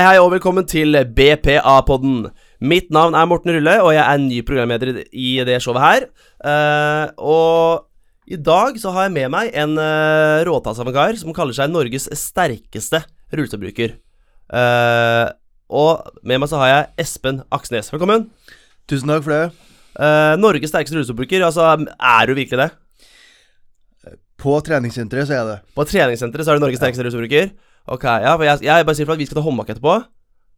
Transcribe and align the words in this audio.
Hei, 0.00 0.14
hei, 0.14 0.20
og 0.24 0.30
velkommen 0.32 0.64
til 0.64 0.96
BPA-podden. 1.12 2.30
Mitt 2.64 2.86
navn 2.88 3.12
er 3.12 3.26
Morten 3.28 3.50
Rulle, 3.52 3.74
og 3.84 3.90
jeg 3.92 4.00
er 4.00 4.22
ny 4.22 4.38
programleder 4.48 5.02
i 5.12 5.34
det 5.44 5.58
showet 5.60 5.82
her. 5.84 6.06
Uh, 6.40 7.12
og 7.20 7.84
i 8.24 8.38
dag 8.40 8.80
så 8.80 8.94
har 8.94 9.10
jeg 9.10 9.14
med 9.18 9.28
meg 9.34 9.52
en 9.52 9.76
uh, 9.76 10.40
råtassavantgar 10.48 11.20
som 11.20 11.36
kaller 11.36 11.52
seg 11.52 11.68
Norges 11.68 12.08
sterkeste 12.16 13.02
rullestolbruker. 13.28 13.98
Uh, 14.48 15.36
og 15.68 16.08
med 16.24 16.40
meg 16.40 16.48
så 16.48 16.64
har 16.64 16.72
jeg 16.72 16.90
Espen 17.04 17.44
Aksnes. 17.52 17.92
Velkommen. 17.92 18.30
Tusen 18.88 19.12
takk 19.12 19.28
for 19.28 19.36
det. 19.36 19.70
Uh, 20.00 20.32
Norges 20.40 20.72
sterkeste 20.72 20.96
rullestolbruker, 20.96 21.44
altså 21.44 21.74
er 21.76 22.24
du 22.24 22.38
virkelig 22.40 22.64
det? 22.64 22.72
På 24.40 24.62
treningssenteret 24.64 25.28
så 25.28 25.36
er 25.36 25.42
jeg 25.42 25.52
det. 25.58 25.62
På 25.76 25.84
treningssenteret 25.84 26.48
så 26.48 26.54
er 26.54 26.56
du 26.56 26.70
Norges 26.70 26.80
sterkeste 26.80 27.04
rullestolbruker? 27.04 27.52
Ok, 27.88 28.04
ja, 28.04 28.34
for 28.36 28.46
jeg, 28.46 28.64
jeg 28.66 28.86
bare 28.86 28.98
sier 28.98 29.08
for 29.08 29.16
at 29.16 29.22
vi 29.22 29.28
skal 29.28 29.40
ta 29.40 29.44
håndbak 29.44 29.72
etterpå. 29.72 29.96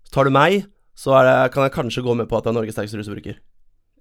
Så 0.09 0.15
tar 0.17 0.29
du 0.29 0.35
meg, 0.35 0.65
så 0.99 1.15
det, 1.25 1.35
kan 1.55 1.67
jeg 1.67 1.75
kanskje 1.75 2.05
gå 2.05 2.15
med 2.19 2.29
på 2.31 2.39
at 2.39 2.47
det 2.47 2.53
er 2.53 2.57
Norges 2.59 2.77
sterkeste 2.77 2.99
rullestolbruker. 2.99 3.39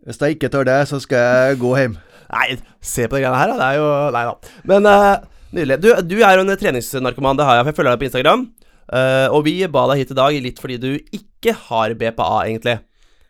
Hvis 0.08 0.18
jeg 0.18 0.36
ikke 0.36 0.50
tar 0.50 0.66
det, 0.66 0.80
så 0.90 0.98
skal 1.02 1.22
jeg 1.22 1.60
gå 1.62 1.76
hjem. 1.78 2.00
Nei, 2.32 2.48
se 2.82 3.06
på 3.06 3.18
de 3.18 3.22
greiene 3.22 3.38
her, 3.38 3.52
da. 3.52 3.58
Det 3.60 3.68
er 3.68 3.78
jo 3.78 3.90
Nei 4.16 4.24
da. 4.26 4.34
Men 4.72 4.90
uh, 4.90 5.44
nydelig. 5.54 5.78
Du, 5.84 5.90
du, 6.10 6.16
er 6.26 6.40
jo 6.40 6.46
en 6.46 6.56
treningsnarkoman, 6.58 7.38
det 7.38 7.46
har 7.46 7.60
jeg, 7.60 7.66
for 7.66 7.72
jeg 7.72 7.80
følger 7.80 7.94
deg 7.94 8.02
på 8.02 8.08
Instagram. 8.10 8.48
Uh, 8.92 9.28
og 9.36 9.46
vi 9.46 9.56
ba 9.72 9.86
deg 9.92 10.02
hit 10.02 10.16
i 10.16 10.18
dag 10.18 10.40
litt 10.48 10.58
fordi 10.60 10.80
du 10.82 10.90
ikke 10.98 11.54
har 11.68 11.94
BPA, 12.00 12.32
egentlig. 12.48 12.80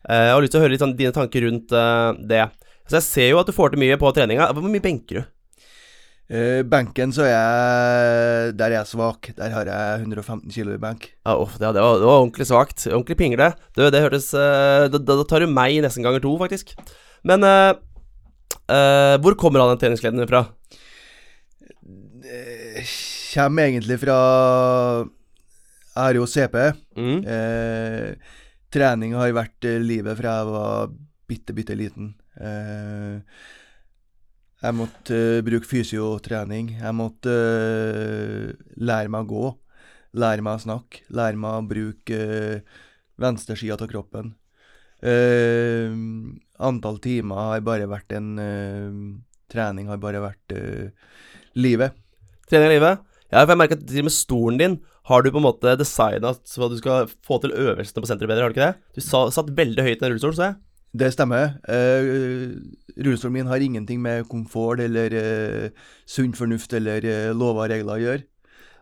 Uh, 0.07 0.15
jeg 0.15 0.33
har 0.33 0.45
lyst 0.45 0.55
til 0.55 0.61
å 0.61 0.63
høre 0.63 0.75
litt 0.75 0.85
sånn, 0.85 0.97
dine 0.97 1.13
tanker 1.15 1.45
rundt 1.47 1.75
det. 2.31 2.45
Så 2.87 2.97
jeg 2.97 3.07
ser 3.09 3.29
jo 3.33 3.43
at 3.43 3.51
du 3.51 3.55
får 3.55 3.73
til 3.73 3.83
mye 3.83 3.99
på 3.99 4.15
treninga. 4.15 4.49
Hvor 4.55 4.71
mye 4.71 4.83
benker 4.83 5.19
du? 5.19 5.27
Uh, 6.31 6.61
benken 6.63 7.11
så 7.11 7.25
er 7.27 7.33
jeg 7.33 8.53
Der 8.55 8.69
er 8.69 8.77
jeg 8.77 8.87
svak. 8.87 9.31
Der 9.35 9.51
har 9.51 9.67
jeg 9.67 10.05
115 10.07 10.47
kilo 10.53 10.75
i 10.75 10.79
benk. 10.79 11.09
Ja, 11.25 11.35
oh, 11.35 11.51
det, 11.51 11.73
det, 11.75 11.83
var, 11.83 11.99
det, 11.99 12.07
var, 12.07 12.21
ordentlig 12.23 12.47
svakt. 12.47 12.87
Ordentlig 12.87 13.17
pingle. 13.19 13.51
Du, 13.75 13.83
det 13.83 14.03
hørtes 14.03 14.31
uh, 14.33 14.87
da, 14.87 15.01
da, 15.01 15.19
tar 15.27 15.43
du 15.43 15.51
meg 15.51 15.81
nesten 15.83 16.05
ganger 16.07 16.23
to, 16.23 16.31
faktisk. 16.39 16.71
Men 17.27 17.43
uh, 17.43 17.75
hvor 19.19 19.35
kommer 19.35 19.59
all 19.59 19.73
den 19.73 19.81
treningsgleden 19.81 20.29
fra? 20.31 20.45
Det 22.21 22.85
kommer 23.33 23.67
egentlig 23.67 23.97
fra 23.99 24.17
Jeg 25.91 25.99
har 25.99 26.15
jo 26.15 26.27
CP. 26.29 26.57
Mm. 26.95 27.21
trening 28.71 29.15
har 29.19 29.33
vært 29.35 29.67
livet 29.83 30.15
fra 30.19 30.37
jeg 30.39 30.51
var 30.53 30.93
bitte, 31.31 31.55
bitte 31.55 31.75
liten. 31.77 32.13
Eh, 32.39 33.19
jeg 34.61 34.77
måtte 34.77 35.17
uh, 35.17 35.41
bruke 35.45 35.65
fysiotrening. 35.65 36.75
Jeg 36.77 36.93
måtte 36.93 37.33
uh, 37.33 38.51
lære 38.77 39.09
meg 39.09 39.25
å 39.25 39.29
gå. 39.31 39.47
Lære 40.21 40.45
meg 40.45 40.59
å 40.59 40.63
snakke. 40.65 41.01
Lære 41.17 41.39
meg 41.41 41.57
å 41.57 41.65
bruke 41.65 42.19
uh, 42.21 42.79
venstresida 43.21 43.79
av 43.79 43.89
kroppen. 43.91 44.35
Antall 46.61 46.99
timer 47.01 47.39
har 47.41 47.63
bare 47.65 47.87
vært 47.89 48.13
en 48.13 48.27
Trening 49.49 49.87
har 49.89 49.97
bare 49.97 50.21
vært 50.21 50.53
livet. 51.57 51.97
Trening 52.45 52.67
er 52.67 52.73
livet? 52.75 53.01
Ja, 53.31 53.41
for 53.41 53.55
jeg 53.55 53.61
merker 53.63 53.79
at 53.79 53.95
med 54.05 54.13
stolen 54.13 54.61
din 54.61 54.77
har 55.09 55.25
du 55.25 55.31
på 55.33 55.41
en 55.41 55.47
måte 55.47 55.73
designa 55.79 56.35
så 56.37 56.69
du 56.69 56.77
skal 56.77 57.09
få 57.25 57.39
til 57.41 57.55
øvelsene 57.57 58.03
på 58.03 58.11
senteret 58.11 58.29
bedre, 58.29 58.45
har 58.45 58.53
du 58.53 58.59
ikke 58.59 58.69
det? 58.69 58.93
Du 58.93 59.01
sa, 59.01 59.25
satt 59.33 59.49
veldig 59.57 59.87
høyt 59.87 59.97
i 59.97 60.03
den 60.03 60.13
rullestolen, 60.13 60.37
så 60.37 60.51
jeg. 60.51 60.59
Det 60.91 61.07
stemmer. 61.15 61.55
Eh, 61.71 62.57
Rullestolen 62.99 63.37
min 63.37 63.47
har 63.47 63.63
ingenting 63.63 64.01
med 64.03 64.27
komfort 64.27 64.81
eller 64.83 65.13
eh, 65.15 65.69
sunn 66.05 66.33
fornuft 66.35 66.73
eller 66.75 67.05
eh, 67.07 67.31
lover 67.31 67.63
og 67.63 67.71
regler 67.71 67.93
å 67.95 68.01
gjøre. 68.01 68.25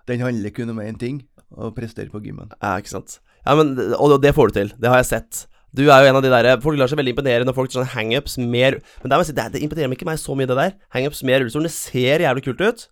Den 0.09 0.23
handler 0.25 0.53
kun 0.56 0.73
om 0.73 0.81
én 0.81 0.97
ting 0.97 1.22
å 1.53 1.69
prestere 1.75 2.09
på 2.09 2.22
gymmen. 2.23 2.50
Ja, 2.57 2.79
ikke 2.81 2.95
sant. 2.95 3.19
Ja, 3.45 3.53
men, 3.56 3.75
og 4.01 4.17
det 4.23 4.33
får 4.35 4.50
du 4.50 4.57
til. 4.57 4.73
Det 4.81 4.89
har 4.89 5.03
jeg 5.03 5.11
sett. 5.11 5.45
Du 5.69 5.83
er 5.85 6.01
jo 6.01 6.09
en 6.09 6.17
av 6.17 6.23
de 6.25 6.31
der 6.33 6.47
Folk 6.63 6.79
lar 6.79 6.89
seg 6.89 6.97
veldig 6.97 7.11
imponere 7.13 7.45
når 7.45 7.53
folk 7.53 7.69
sånn 7.69 7.85
hangups 7.91 8.39
mer 8.41 8.79
Men 9.03 9.12
det, 9.12 9.35
det, 9.38 9.44
det 9.53 9.59
imponerer 9.62 9.91
meg 9.91 10.00
ikke 10.00 10.07
meg 10.09 10.17
så 10.17 10.33
mye, 10.33 10.50
det 10.50 10.57
der. 10.57 10.73
Hangups 10.95 11.22
med 11.22 11.44
rullestolen. 11.44 11.69
Det 11.69 11.75
ser 11.75 12.25
jævlig 12.25 12.45
kult 12.47 12.63
ut. 12.66 12.88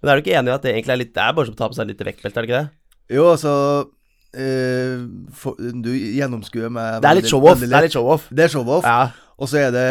Men 0.00 0.12
er 0.12 0.20
du 0.20 0.22
ikke 0.22 0.36
enig 0.38 0.52
i 0.52 0.54
at 0.54 0.62
det 0.62 0.76
egentlig 0.76 0.94
er 0.94 1.02
litt 1.02 1.16
Det 1.16 1.24
er 1.24 1.34
bare 1.34 1.50
som 1.50 1.56
å 1.56 1.58
ta 1.58 1.68
på 1.72 1.76
seg 1.76 1.90
litt 1.90 2.04
vektbelte, 2.06 2.38
er 2.38 2.46
det 2.46 2.50
ikke 2.50 2.60
det? 2.60 2.76
Jo, 3.10 3.24
altså 3.32 3.52
Uh, 4.30 5.10
for, 5.34 5.58
du 5.58 5.90
gjennomskuer 5.90 6.70
meg 6.70 7.00
Det 7.02 7.08
er 7.10 7.18
litt 7.18 7.30
show-off. 7.30 7.58
Det 7.58 7.74
er 7.74 7.86
litt 7.88 7.96
show-off. 7.96 8.28
Det 8.30 8.44
er 8.46 8.52
show-off. 8.52 8.86
Ja. 8.86 9.32
Og 9.42 9.50
så 9.50 9.58
er 9.64 9.72
det 9.74 9.86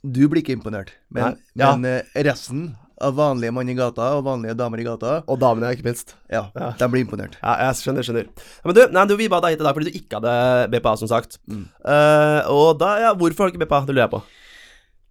Du 0.00 0.22
blir 0.32 0.40
ikke 0.40 0.56
imponert. 0.56 0.94
Men, 1.12 1.36
ja. 1.52 1.74
men 1.74 2.00
uh, 2.00 2.20
resten 2.24 2.70
av 2.96 3.12
vanlige 3.18 3.52
mann 3.52 3.68
i 3.68 3.74
gata 3.76 4.14
og 4.16 4.22
vanlige 4.24 4.54
damer 4.56 4.80
i 4.80 4.86
gata 4.86 5.18
Og 5.28 5.36
damene, 5.42 5.74
ikke 5.76 5.84
minst. 5.84 6.14
Ja, 6.32 6.46
ja. 6.56 6.70
de 6.80 6.88
blir 6.88 7.04
imponert. 7.04 7.36
Ja, 7.42 7.58
jeg 7.66 7.82
skjønner, 7.82 8.06
skjønner. 8.06 8.30
Men 8.64 8.78
du, 8.78 8.80
nei, 8.96 9.04
du, 9.10 9.12
vi 9.20 9.28
ba 9.28 9.42
deg 9.44 9.56
hit 9.56 9.60
i 9.60 9.66
dag 9.66 9.76
fordi 9.76 9.92
du 9.92 9.98
ikke 10.00 10.22
hadde 10.22 10.38
BPA, 10.72 10.96
som 11.02 11.12
sagt. 11.12 11.36
Mm. 11.44 11.66
Uh, 11.84 12.40
og 12.54 12.80
da, 12.80 12.94
ja, 13.04 13.12
hvorfor 13.12 13.44
har 13.44 13.52
du 13.52 13.58
ikke 13.58 13.66
BPA? 13.66 13.82
Det 13.84 13.96
lurer 13.98 14.06
jeg 14.06 14.14
på. 14.16 14.22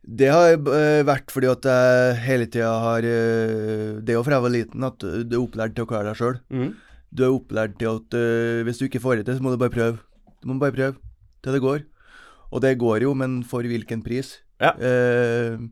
Det 0.06 0.28
har 0.30 0.58
vært 1.06 1.32
fordi 1.34 1.50
at 1.50 1.66
jeg 1.66 2.18
hele 2.28 2.46
tida 2.46 2.74
har 2.78 3.02
Det 3.02 4.12
er 4.14 4.20
jo 4.20 4.22
fra 4.22 4.36
jeg 4.36 4.44
var 4.44 4.52
liten 4.53 4.86
at 4.86 5.02
du 5.02 5.34
er 5.34 5.40
opplært 5.40 5.74
til 5.74 5.86
å 5.86 5.90
klare 5.90 6.12
deg 6.12 6.20
sjøl. 6.20 6.36
Mm 6.53 6.76
du 7.16 7.24
er 7.26 7.34
opplært 7.34 7.78
til 7.80 7.92
at 7.92 8.18
uh, 8.18 8.64
hvis 8.68 8.81
du 8.81 8.88
ikke 8.88 9.03
får 9.03 9.20
det 9.20 9.28
til, 9.28 9.38
så 9.38 9.46
må 9.46 9.53
du 9.53 9.59
bare 9.62 9.74
prøve. 9.74 10.00
Du 10.42 10.50
må 10.52 10.59
bare 10.59 10.76
prøve 10.76 10.98
til 11.44 11.56
det 11.56 11.62
går. 11.64 11.86
Og 12.52 12.62
det 12.62 12.78
går 12.80 13.06
jo, 13.08 13.14
men 13.18 13.44
for 13.44 13.66
hvilken 13.66 14.03
pris? 14.03 14.40
Ja. 14.62 14.76
Uh, 14.76 15.70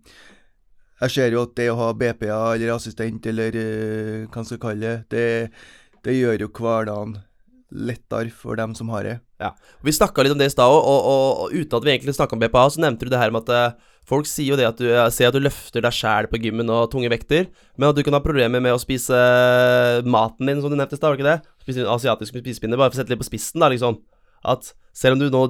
jeg 1.03 1.11
ser 1.11 1.35
jo 1.35 1.43
at 1.43 1.55
det 1.57 1.67
å 1.71 1.77
ha 1.79 1.91
BPA 1.99 2.41
eller 2.55 2.73
assistent 2.75 3.25
eller 3.27 3.55
uh, 3.59 4.25
hva 4.27 4.39
man 4.39 4.47
skal 4.47 4.61
kalle 4.61 4.81
det, 4.81 4.95
det, 5.11 6.03
det 6.05 6.17
gjør 6.17 6.45
jo 6.45 6.51
hverdagen 6.55 7.17
lettere 7.73 8.31
for 8.31 8.59
dem 8.59 8.75
som 8.77 8.91
har 8.93 9.07
det. 9.07 9.15
Ja. 9.41 9.51
Vi 9.83 9.93
snakka 9.95 10.23
litt 10.23 10.35
om 10.35 10.39
det 10.39 10.51
i 10.51 10.53
stad 10.53 10.71
og, 10.71 10.83
og, 10.85 11.09
og, 11.09 11.55
uten 11.55 11.79
at 11.79 11.87
vi 11.87 11.93
egentlig 11.95 12.15
snakka 12.15 12.37
om 12.37 12.43
BPA, 12.43 12.67
så 12.71 12.83
nevnte 12.83 13.07
du 13.07 13.13
det 13.13 13.21
her 13.21 13.33
med 13.33 13.49
at 13.49 13.81
Folk 14.03 14.27
sier 14.27 14.51
jo 14.51 14.57
det 14.59 14.65
at 14.67 14.79
du 14.81 14.89
ser 15.15 15.29
at 15.29 15.35
du 15.35 15.39
løfter 15.39 15.83
deg 15.83 15.95
sjæl 15.95 16.27
på 16.27 16.39
gymmen 16.43 16.67
og 16.75 16.89
tunge 16.91 17.07
vekter, 17.07 17.45
men 17.79 17.87
at 17.87 17.95
du 17.95 18.01
kan 18.03 18.15
ha 18.17 18.19
problemer 18.23 18.59
med 18.59 18.75
å 18.75 18.81
spise 18.81 19.15
maten 20.03 20.49
din, 20.49 20.59
som 20.59 20.73
du 20.73 20.75
nevnte 20.75 20.97
i 20.97 20.99
stad, 20.99 21.07
var 21.07 21.15
ikke 21.15 21.29
det? 21.29 21.53
Spise 21.63 21.85
asiatisk 21.87 22.35
spisepinne, 22.35 22.75
bare 22.75 22.91
for 22.91 22.99
å 22.99 22.99
sette 22.99 23.13
litt 23.13 23.21
på 23.21 23.29
spissen, 23.29 23.63
da, 23.63 23.69
liksom. 23.71 24.01
At 24.43 24.73
selv 24.91 25.15
om 25.15 25.23
du 25.23 25.31
nå 25.31 25.45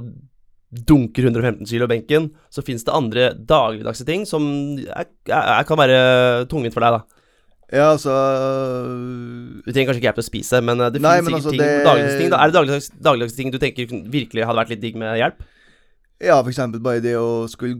dunker 0.93 1.25
115 1.25 1.65
kilo 1.69 1.89
benken, 1.89 2.29
så 2.53 2.61
fins 2.65 2.85
det 2.85 2.93
andre 2.93 3.31
dagligdagse 3.37 4.05
ting 4.05 4.29
som 4.29 4.45
er, 4.85 5.09
er, 5.29 5.65
kan 5.65 5.81
være 5.81 5.99
tungvint 6.53 6.77
for 6.77 6.85
deg, 6.85 6.99
da. 6.99 7.22
Ja, 7.73 7.87
altså 7.89 8.13
Du 9.65 9.71
trenger 9.71 9.87
kanskje 9.89 10.01
ikke 10.01 10.09
hjelp 10.11 10.19
til 10.19 10.25
å 10.25 10.27
spise, 10.27 10.59
men 10.61 10.77
det 10.83 10.99
finnes 11.01 11.25
sikkert 11.25 11.39
altså, 11.39 11.53
ting, 11.55 11.63
det... 11.63 11.71
dagligdagse 11.87 12.19
ting. 12.19 12.29
Da. 12.33 12.37
Er 12.43 12.51
det 12.51 12.83
dagligdagse 13.07 13.39
ting 13.39 13.53
du 13.53 13.57
tenker 13.61 13.95
virkelig 14.13 14.45
hadde 14.45 14.61
vært 14.61 14.73
litt 14.75 14.83
digg 14.83 14.99
med 15.01 15.17
hjelp? 15.17 15.41
Ja, 16.23 16.37
eksempel 16.39 16.79
bare 16.83 17.01
det 17.03 17.15
å 17.19 17.47
skulle 17.51 17.75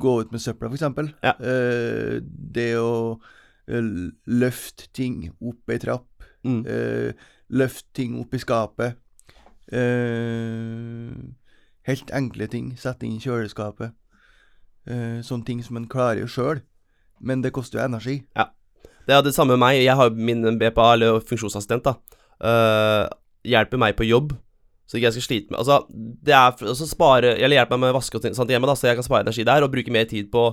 gå 0.00 0.12
ut 0.22 0.30
med 0.32 0.40
søpla, 0.40 0.70
eksempel. 0.72 1.10
Ja. 1.24 1.34
Uh, 1.36 2.22
det 2.24 2.70
å 2.80 3.18
uh, 3.18 3.90
løfte 4.24 4.88
ting 4.96 5.28
opp 5.36 5.74
ei 5.74 5.80
trapp. 5.82 6.08
Mm. 6.46 6.62
Uh, 6.64 7.28
løfte 7.52 7.90
ting 7.98 8.16
opp 8.22 8.34
i 8.34 8.42
skapet. 8.42 8.98
helt 11.88 12.10
enkle 12.16 12.46
ting. 12.48 12.70
Sette 12.80 13.04
inn 13.04 13.20
kjøleskapet. 13.20 13.92
sånne 14.88 15.44
ting 15.44 15.60
som 15.64 15.76
en 15.76 15.88
klarer 15.88 16.24
sjøl, 16.24 16.62
men 17.20 17.42
det 17.44 17.52
koster 17.52 17.78
jo 17.78 17.84
energi. 17.84 18.22
Ja. 18.36 18.46
Det 19.08 19.16
er 19.16 19.24
det 19.24 19.32
samme 19.32 19.56
med 19.56 19.64
meg. 19.64 19.80
Jeg 19.80 19.96
har 19.96 20.12
min 20.12 20.44
BPA, 20.60 20.92
eller 20.92 21.22
funksjonsassistent, 21.24 21.88
da. 21.88 21.96
hjelper 23.48 23.80
meg 23.80 23.96
på 23.96 24.06
jobb 24.06 24.36
så 24.88 24.96
ikke 24.96 25.08
jeg 25.10 25.16
skal 25.18 25.26
slite 25.26 25.52
med 25.52 25.60
Altså, 25.60 25.82
det 26.24 26.32
er 26.32 26.48
altså 26.72 26.88
spare 26.88 27.34
Eller 27.36 27.58
hjelpe 27.58 27.76
meg 27.76 27.88
med 27.88 27.92
å 27.92 27.98
vaske 27.98 28.18
og 28.18 28.24
sånt 28.24 28.52
hjemme, 28.52 28.68
da, 28.70 28.76
så 28.78 28.88
jeg 28.88 28.98
kan 28.98 29.06
spare 29.06 29.26
energi 29.26 29.44
der, 29.44 29.64
og 29.64 29.72
bruke 29.74 29.92
mer 29.92 30.08
tid 30.08 30.30
på 30.32 30.48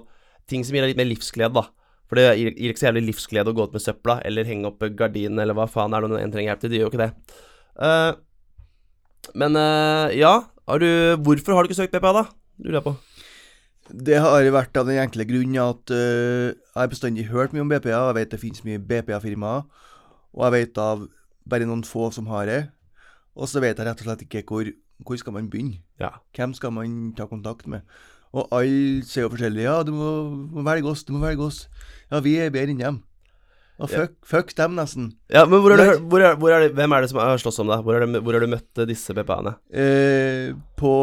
ting 0.50 0.66
som 0.66 0.76
gir 0.76 0.84
deg 0.84 0.92
litt 0.92 1.00
mer 1.00 1.10
livsglede, 1.10 1.56
da. 1.56 1.64
For 2.06 2.20
det 2.20 2.26
gir, 2.38 2.52
ikke 2.54 2.82
så 2.82 2.90
jævlig 2.92 3.08
livsglede 3.08 3.50
å 3.50 3.56
gå 3.58 3.66
ut 3.66 3.74
med 3.74 3.82
søpla, 3.82 4.20
eller 4.28 4.46
henge 4.46 4.70
opp 4.70 4.84
gardinen, 5.00 5.40
eller 5.42 5.58
hva 5.58 5.66
faen 5.72 5.96
er 5.96 6.06
det 6.06 6.20
en 6.20 6.36
trenger 6.36 6.52
hjelp 6.52 6.62
til. 6.62 6.74
Det 6.74 6.78
gjør 6.78 6.86
jo 6.86 6.92
ikke 6.92 7.02
det. 7.02 7.40
Uh, 7.80 8.12
men 9.42 9.58
uh, 9.58 10.14
ja, 10.14 10.36
har 10.70 10.84
du 10.84 10.90
Hvorfor 11.26 11.58
har 11.58 11.66
du 11.66 11.72
ikke 11.72 11.80
søkt 11.80 11.96
BPA, 11.96 12.14
da? 12.20 12.28
Lurer 12.62 12.78
jeg 12.78 12.86
på. 12.92 12.94
Det 13.90 14.18
har 14.18 14.48
vært 14.50 14.78
av 14.80 14.88
den 14.90 14.98
enkle 15.02 15.28
grunn 15.30 15.58
at 15.62 15.92
uh, 15.94 16.54
jeg 16.54 16.80
har 16.80 16.90
bestandig 16.90 17.28
hørt 17.30 17.54
mye 17.54 17.66
om 17.66 17.70
BPA. 17.70 17.94
Jeg 17.94 18.18
vet 18.18 18.32
det 18.34 18.42
finnes 18.42 18.66
mye 18.66 18.82
BPA-firmaer, 18.82 19.68
og 20.34 20.48
jeg 20.48 20.56
vet 20.56 20.82
av 20.82 21.06
bare 21.46 21.68
noen 21.70 21.86
få 21.86 22.10
som 22.16 22.32
har 22.32 22.50
det. 22.50 22.62
Og 23.36 23.52
så 23.52 23.62
vet 23.62 23.78
jeg 23.78 23.88
rett 23.88 24.02
og 24.02 24.08
slett 24.08 24.26
ikke 24.26 24.46
hvor, 24.50 24.70
hvor 25.06 25.20
skal 25.22 25.36
man 25.36 25.50
begynne. 25.52 25.84
Ja. 26.02 26.16
Hvem 26.36 26.56
skal 26.58 26.74
man 26.74 27.12
ta 27.18 27.28
kontakt 27.30 27.68
med? 27.70 27.86
Og 28.36 28.48
alle 28.56 29.04
sier 29.08 29.28
jo 29.28 29.34
forskjellig. 29.34 29.68
Ja, 29.68 29.82
du 29.86 29.94
må, 29.96 30.14
må, 30.52 30.64
velge 30.66 30.90
oss, 30.92 31.06
du 31.08 31.14
må 31.16 31.22
velge 31.24 31.46
oss. 31.46 31.66
Ja, 32.10 32.20
vi 32.24 32.36
er 32.42 32.52
bedre 32.54 32.74
enn 32.74 32.82
dem. 32.82 33.04
Og 33.76 33.90
fuck, 33.92 34.14
ja. 34.14 34.28
fuck 34.28 34.54
dem, 34.56 34.76
nesten. 34.80 35.10
Ja, 35.32 35.44
men 35.52 35.60
hvor 35.60 35.76
er 35.76 35.82
det, 35.82 35.88
hvor 36.08 36.24
er, 36.24 36.38
hvor 36.40 36.54
er 36.56 36.64
det, 36.64 36.70
Hvem 36.78 36.94
er 36.96 37.04
det 37.04 37.10
som 37.12 37.20
har 37.20 37.42
slåss 37.44 37.60
om 37.64 37.72
deg? 37.72 37.84
Hvor, 37.84 38.06
hvor 38.24 38.38
har 38.38 38.46
du 38.46 38.52
møtt 38.54 38.84
disse 38.88 39.16
BPA-ene? 39.16 39.56
Eh, 39.68 40.54
på 40.80 40.94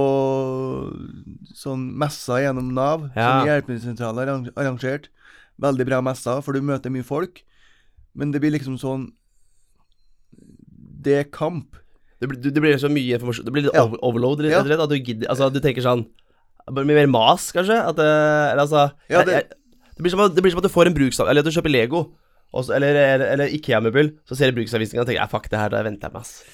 sånn 1.56 1.88
messer 1.98 2.42
gjennom 2.44 2.72
Nav, 2.76 3.08
ja. 3.16 3.26
som 3.40 3.48
Hjelpemiddelsentralen 3.48 4.20
har 4.22 4.52
arrangert. 4.62 5.08
Veldig 5.62 5.86
bra 5.86 6.00
messer, 6.04 6.40
for 6.42 6.52
du 6.56 6.62
møter 6.64 6.90
mye 6.94 7.04
folk. 7.06 7.42
Men 8.14 8.30
det 8.32 8.40
blir 8.42 8.52
liksom 8.54 8.78
sånn 8.80 9.10
Det 11.02 11.14
er 11.18 11.30
kamp. 11.32 11.76
Det 12.20 12.28
blir, 12.30 12.38
det 12.54 12.60
blir 12.62 12.76
så 12.78 12.90
mye 12.92 13.16
informasjon 13.16 13.46
Det 13.48 13.52
blir 13.54 13.64
litt 13.66 13.74
Ja. 13.74 13.86
overload, 14.04 14.42
rett 14.44 14.54
og 14.60 14.66
slett. 14.68 14.82
At 14.84 14.90
du 14.92 14.98
gidder 14.98 15.28
Altså, 15.32 15.48
du 15.52 15.58
tenker 15.60 15.82
sånn 15.82 16.04
Bare 16.70 16.84
mye 16.86 17.00
mer 17.00 17.08
mas, 17.10 17.48
kanskje? 17.50 17.74
At 17.88 17.96
det 17.96 18.06
Eller 18.06 18.62
altså 18.62 18.92
Ja, 19.10 19.24
det- 19.24 19.32
jeg, 19.34 19.48
det, 19.96 20.02
blir 20.02 20.10
som, 20.10 20.20
det 20.34 20.42
blir 20.44 20.50
som 20.52 20.58
at 20.58 20.68
du 20.68 20.68
får 20.68 20.86
en 20.86 20.94
bruksanvisning 20.94 21.30
Eller 21.30 21.40
at 21.42 21.48
du 21.48 21.50
kjøper 21.56 21.72
Lego, 21.72 22.12
Også, 22.54 22.74
eller, 22.76 22.94
eller, 22.94 23.26
eller 23.32 23.46
Ikea-møbel, 23.56 24.12
så 24.28 24.36
ser 24.36 24.50
du 24.52 24.60
bruksanvisninga 24.60 25.00
og 25.02 25.06
tenker 25.08 25.22
ja, 25.22 25.26
fuck, 25.26 25.48
det 25.50 25.58
her 25.58 25.70
da 25.72 25.82
venter 25.82 26.06
jeg 26.08 26.12
med, 26.12 26.20
ass. 26.20 26.44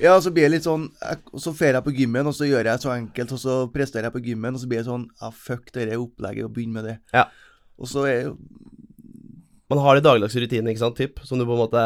Ja, 0.00 0.18
så 0.20 0.28
blir 0.32 0.44
det 0.44 0.58
litt 0.58 0.66
sånn 0.66 0.90
og 1.32 1.40
Så 1.40 1.54
fer 1.56 1.72
jeg 1.72 1.84
på 1.86 1.94
gymmen, 1.96 2.28
og 2.28 2.34
så 2.36 2.44
gjør 2.48 2.68
jeg 2.68 2.82
så 2.82 2.92
enkelt, 2.92 3.32
og 3.32 3.40
så 3.40 3.54
presterer 3.72 4.10
jeg 4.10 4.16
på 4.16 4.24
gymmen, 4.26 4.56
og 4.56 4.60
så 4.60 4.68
blir 4.68 4.82
det 4.82 4.90
sånn 4.90 5.06
Ja, 5.22 5.30
fuck 5.32 5.70
det 5.76 5.88
opplegget, 5.96 6.48
og 6.48 6.54
begynn 6.56 6.74
med 6.74 6.88
det. 6.88 6.96
Ja. 7.16 7.26
Og 7.80 7.88
så 7.88 8.04
er 8.10 8.18
jo 8.28 8.36
Man 9.70 9.80
har 9.80 9.96
de 9.96 10.04
dagligdagse 10.04 10.42
rutinene, 10.42 10.74
ikke 10.74 10.84
sant, 10.84 10.98
typ, 11.00 11.22
som 11.24 11.40
du 11.40 11.46
på 11.46 11.56
en 11.56 11.62
måte 11.64 11.84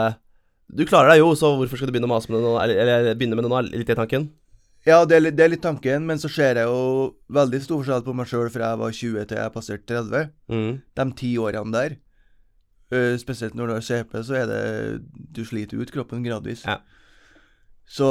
Du 0.75 0.83
klarer 0.89 1.15
deg 1.15 1.23
jo, 1.23 1.35
så 1.39 1.53
hvorfor 1.55 1.79
skal 1.79 1.91
du 1.91 1.95
begynne 1.95 2.11
å 2.11 2.15
mase 2.17 2.33
med 2.33 2.41
det 2.41 2.49
nå? 2.49 2.55
Eller, 2.65 2.81
eller 2.83 3.21
begynne 3.21 3.39
med 3.39 3.47
det 3.47 3.53
nå, 3.53 3.61
litt 3.71 3.95
i 3.95 3.99
tanken? 3.99 4.33
Ja, 4.85 4.99
det 5.09 5.17
er, 5.17 5.31
det 5.33 5.45
er 5.45 5.53
litt 5.55 5.63
tanken, 5.65 6.05
men 6.05 6.19
så 6.21 6.29
ser 6.29 6.59
jeg 6.61 6.69
jo 6.69 7.15
veldig 7.33 7.61
stor 7.65 7.79
forskjell 7.81 8.03
på 8.05 8.15
meg 8.19 8.29
sjøl 8.29 8.51
fra 8.53 8.75
jeg 8.75 8.81
var 8.83 8.97
20 8.99 9.29
til 9.31 9.39
jeg 9.41 9.53
passerte 9.55 9.87
30. 9.89 10.27
Mm. 10.53 10.75
De 10.99 11.07
ti 11.17 11.31
årene 11.41 11.73
der, 11.73 11.95
spesielt 13.23 13.57
når 13.57 13.71
du 13.71 13.75
har 13.79 13.87
CP, 13.87 14.19
så 14.29 14.37
er 14.43 14.51
det 14.51 14.61
Du 15.33 15.41
sliter 15.49 15.81
ut 15.81 15.95
kroppen 15.95 16.27
gradvis. 16.27 16.67
Ja. 16.69 16.83
Så 17.87 18.09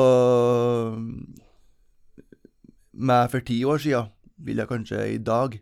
meg 2.93 3.31
for 3.33 3.41
ti 3.45 3.57
år 3.65 3.81
sia 3.81 4.03
vil 4.43 4.59
jeg 4.61 4.69
kanskje 4.69 4.99
i 5.15 5.17
dag, 5.17 5.55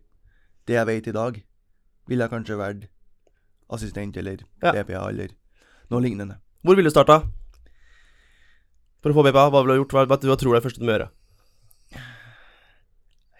det 0.68 0.76
jeg 0.76 0.88
vet 0.90 1.08
i 1.08 1.16
dag, 1.16 1.38
vil 2.10 2.20
jeg 2.24 2.30
kanskje 2.32 2.58
vært 2.60 2.88
assistent 3.72 4.18
eller 4.18 4.44
Ja. 4.62 4.72
BPA 4.76 5.08
eller 5.10 5.30
noe 5.90 6.02
lignende. 6.04 6.40
Hvor 6.64 6.76
ville 6.76 6.90
du 6.90 6.94
starta? 6.94 7.22
For 9.02 9.12
å 9.12 9.16
få 9.18 9.24
BPA, 9.26 9.50
hva 9.50 9.64
ville 9.64 9.78
du 9.80 9.84
gjort? 9.84 9.96
Hva, 9.96 10.06
hva 10.06 10.38
tror 10.38 10.52
du 10.52 10.56
er 10.56 10.60
det 10.60 10.66
første 10.68 10.80
du 10.80 10.86
må 10.86 10.94
gjøre? 10.98 11.10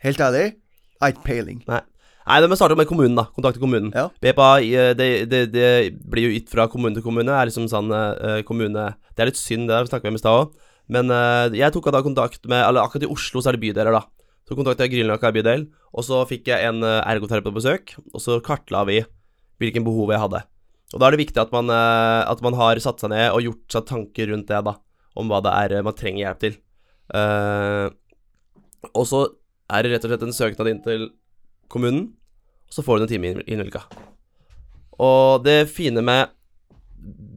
Helt 0.02 0.20
ærlig, 0.20 0.46
jeg 0.56 1.02
har 1.02 1.12
ikke 1.14 1.28
peiling. 1.28 1.64
Nei. 1.68 1.82
Nei, 2.28 2.38
det 2.44 2.50
må 2.52 2.58
starte 2.60 2.78
med 2.78 2.90
kommunen, 2.90 3.18
da. 3.18 3.28
Kontakte 3.36 3.62
kommunen. 3.62 3.90
Ja. 3.98 4.10
BPA 4.22 4.50
eh, 4.62 4.92
det, 4.98 5.10
det, 5.32 5.42
det 5.54 5.70
blir 6.12 6.30
jo 6.30 6.34
gitt 6.36 6.52
fra 6.52 6.68
kommune 6.72 6.98
til 6.98 7.06
kommune. 7.06 7.34
Er 7.34 7.50
liksom 7.50 7.68
sånn 7.72 7.90
eh, 7.96 8.42
kommune 8.48 8.92
Det 9.12 9.24
er 9.24 9.32
litt 9.32 9.40
synd, 9.42 9.70
det 9.70 9.76
der, 9.76 9.90
snakket 9.90 10.10
vi 10.10 10.14
om 10.14 10.20
i 10.20 10.24
stad 10.24 10.42
òg. 10.44 10.70
Men 10.92 11.14
eh, 11.14 11.60
jeg 11.62 11.74
tok 11.74 11.90
da 11.94 12.04
kontakt 12.04 12.46
med 12.52 12.62
Eller 12.66 12.84
akkurat 12.84 13.08
i 13.08 13.12
Oslo 13.12 13.42
så 13.42 13.52
er 13.52 13.58
det 13.58 13.64
bydeler, 13.66 13.96
da. 13.96 14.06
Så 14.48 14.58
kontakta 14.58 14.84
jeg 14.86 14.98
Grünerløkka 14.98 15.32
bydel, 15.32 15.68
og 15.96 16.04
så 16.04 16.24
fikk 16.28 16.50
jeg 16.52 16.68
en 16.68 16.84
eh, 16.84 17.02
ergoterapeut 17.08 17.54
på 17.54 17.60
besøk, 17.62 17.94
og 18.12 18.20
så 18.24 18.42
kartla 18.44 18.84
vi 18.90 19.00
hvilken 19.62 19.86
behov 19.86 20.12
jeg 20.12 20.22
hadde. 20.24 20.42
Og 20.92 21.00
da 21.00 21.08
er 21.08 21.16
det 21.16 21.22
viktig 21.22 21.40
at 21.40 21.54
man, 21.56 21.72
eh, 21.72 22.22
at 22.28 22.42
man 22.44 22.58
har 22.60 22.82
satt 22.84 23.00
seg 23.04 23.14
ned 23.14 23.30
og 23.32 23.46
gjort 23.46 23.78
seg 23.78 23.88
tanker 23.88 24.32
rundt 24.34 24.50
det, 24.52 24.60
da. 24.68 24.76
Om 25.16 25.32
hva 25.32 25.40
det 25.46 25.54
er 25.56 25.78
eh, 25.78 25.86
man 25.86 25.96
trenger 25.96 26.26
hjelp 26.26 26.42
til. 26.44 26.58
Eh, 27.16 27.88
og 28.92 29.06
så 29.08 29.22
er 29.72 29.86
det 29.86 29.94
rett 29.94 30.08
og 30.08 30.12
slett 30.12 30.28
en 30.28 30.36
søknad 30.36 30.72
inn 30.72 30.84
til 30.84 31.08
kommunen, 31.72 32.10
og 32.68 32.76
så 32.78 32.84
får 32.86 33.00
du 33.02 33.06
en 33.08 33.12
time 33.12 33.32
i 33.32 33.36
Grünerløkka. 33.40 33.82
Og 35.02 35.44
det 35.46 35.58
fine 35.72 36.04
med 36.06 36.30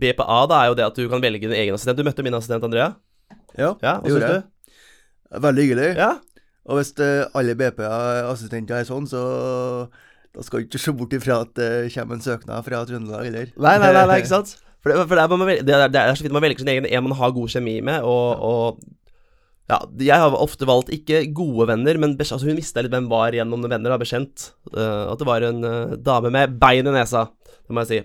BPA 0.00 0.40
da 0.50 0.60
er 0.64 0.70
jo 0.72 0.76
det 0.78 0.84
at 0.86 0.98
du 0.98 1.06
kan 1.08 1.22
velge 1.24 1.46
din 1.46 1.54
egen 1.56 1.74
assistent. 1.76 1.96
Du 1.98 2.04
møtte 2.06 2.24
min 2.26 2.34
assistent, 2.36 2.64
Andrea. 2.66 2.90
Ja, 3.56 3.72
Ja, 3.82 4.00
det 4.02 4.10
gjorde 4.12 4.28
jeg. 4.28 4.42
du? 4.42 5.40
Veldig 5.44 5.62
hyggelig. 5.64 5.88
Ja? 5.96 6.10
Og 6.64 6.78
hvis 6.80 6.90
eh, 7.02 7.24
alle 7.36 7.54
BPA-assistenter 7.58 8.78
er 8.82 8.86
sånn, 8.88 9.06
så 9.10 9.22
da 10.34 10.42
skal 10.42 10.62
du 10.62 10.68
ikke 10.68 10.80
se 10.82 10.92
bort 10.96 11.12
ifra 11.16 11.40
at 11.44 11.52
det 11.58 11.70
kommer 11.94 12.16
en 12.18 12.24
søknad 12.24 12.64
fra 12.66 12.82
Trøndelag, 12.88 13.26
eller? 13.30 13.50
Nei, 13.56 13.74
nei, 13.82 13.90
nei, 13.94 14.04
nei 14.10 14.18
ikke 14.22 14.32
sant? 14.36 14.54
For, 14.84 14.92
det, 14.92 15.06
for 15.08 15.16
det, 15.16 15.22
er, 15.24 15.32
man 15.32 15.48
det, 15.48 15.74
er, 15.76 15.88
det 15.92 16.00
er 16.00 16.16
så 16.18 16.24
fint 16.26 16.34
man 16.36 16.44
velger 16.44 16.60
sin 16.64 16.68
egen 16.74 16.86
en 16.88 17.04
man 17.06 17.16
har 17.16 17.32
god 17.36 17.52
kjemi 17.54 17.78
med, 17.84 18.04
og, 18.04 18.42
og 18.44 18.80
ja, 19.64 19.78
jeg 19.96 20.20
har 20.20 20.34
ofte 20.36 20.66
valgt 20.68 20.90
ikke 20.92 21.22
gode 21.32 21.70
venner, 21.70 21.96
men 22.00 22.18
altså, 22.18 22.36
hun 22.44 22.58
visste 22.58 22.82
litt 22.84 22.92
hvem 22.92 23.06
var 23.08 23.32
gjennom 23.32 23.64
venner, 23.64 23.94
da, 23.94 23.96
bekjent. 24.00 24.50
Uh, 24.74 25.08
at 25.08 25.22
det 25.22 25.28
var 25.28 25.46
en 25.46 25.64
uh, 25.64 25.94
dame 25.96 26.32
med 26.34 26.58
bein 26.60 26.84
i 26.84 26.92
nesa, 26.92 27.30
det 27.64 27.72
må 27.72 27.84
jeg 27.84 27.90
si. 27.92 28.00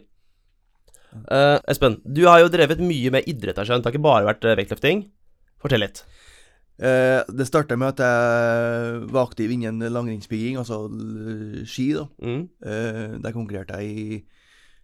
Uh, 1.27 1.57
Espen, 1.67 1.97
du 2.05 2.23
har 2.29 2.39
jo 2.45 2.53
drevet 2.53 2.79
mye 2.79 3.11
med 3.11 3.27
idrett, 3.27 3.59
jeg 3.59 3.67
skjønt. 3.67 3.83
Det 3.83 3.91
har 3.91 3.97
ikke 3.97 4.07
bare 4.07 4.29
vært 4.29 4.47
vektløfting. 4.61 5.03
Fortell 5.59 5.83
litt. 5.83 6.05
Det 6.79 7.43
starta 7.43 7.75
med 7.75 7.97
at 7.97 7.99
jeg 8.05 8.99
var 9.11 9.25
aktiv 9.25 9.51
innen 9.51 9.83
langrennsbygging, 9.91 10.55
altså 10.61 10.85
ski, 11.67 11.89
da. 11.97 12.05
Mm. 12.23 12.45
Der 13.19 13.35
konkurrerte 13.35 13.81
jeg 13.81 13.89
i 13.91 14.19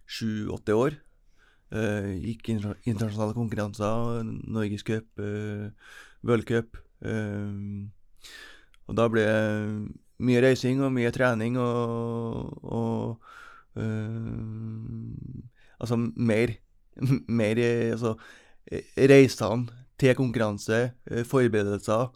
sju-åtte 0.04 0.76
år. 0.76 0.98
Eh, 1.74 2.12
gikk 2.22 2.52
inter 2.54 2.76
internasjonale 2.86 3.34
konkurranser, 3.34 4.22
Norgescup, 4.46 5.06
uh, 5.18 5.70
worldcup. 6.22 6.78
Uh, 7.02 7.86
og 8.86 8.94
da 8.98 9.08
ble 9.10 9.24
det 9.26 9.94
mye 10.24 10.42
reising 10.44 10.80
og 10.84 10.94
mye 10.94 11.12
trening 11.14 11.58
og, 11.60 12.54
og 12.64 13.80
eh, 13.80 15.42
Altså 15.76 15.98
mer, 16.00 16.54
mer 17.40 17.60
eh, 17.60 17.92
Altså 17.92 18.14
eh, 18.70 18.86
reisene 19.10 19.68
til 20.00 20.16
konkurranse, 20.16 20.92
eh, 21.10 21.24
forberedelser, 21.24 22.12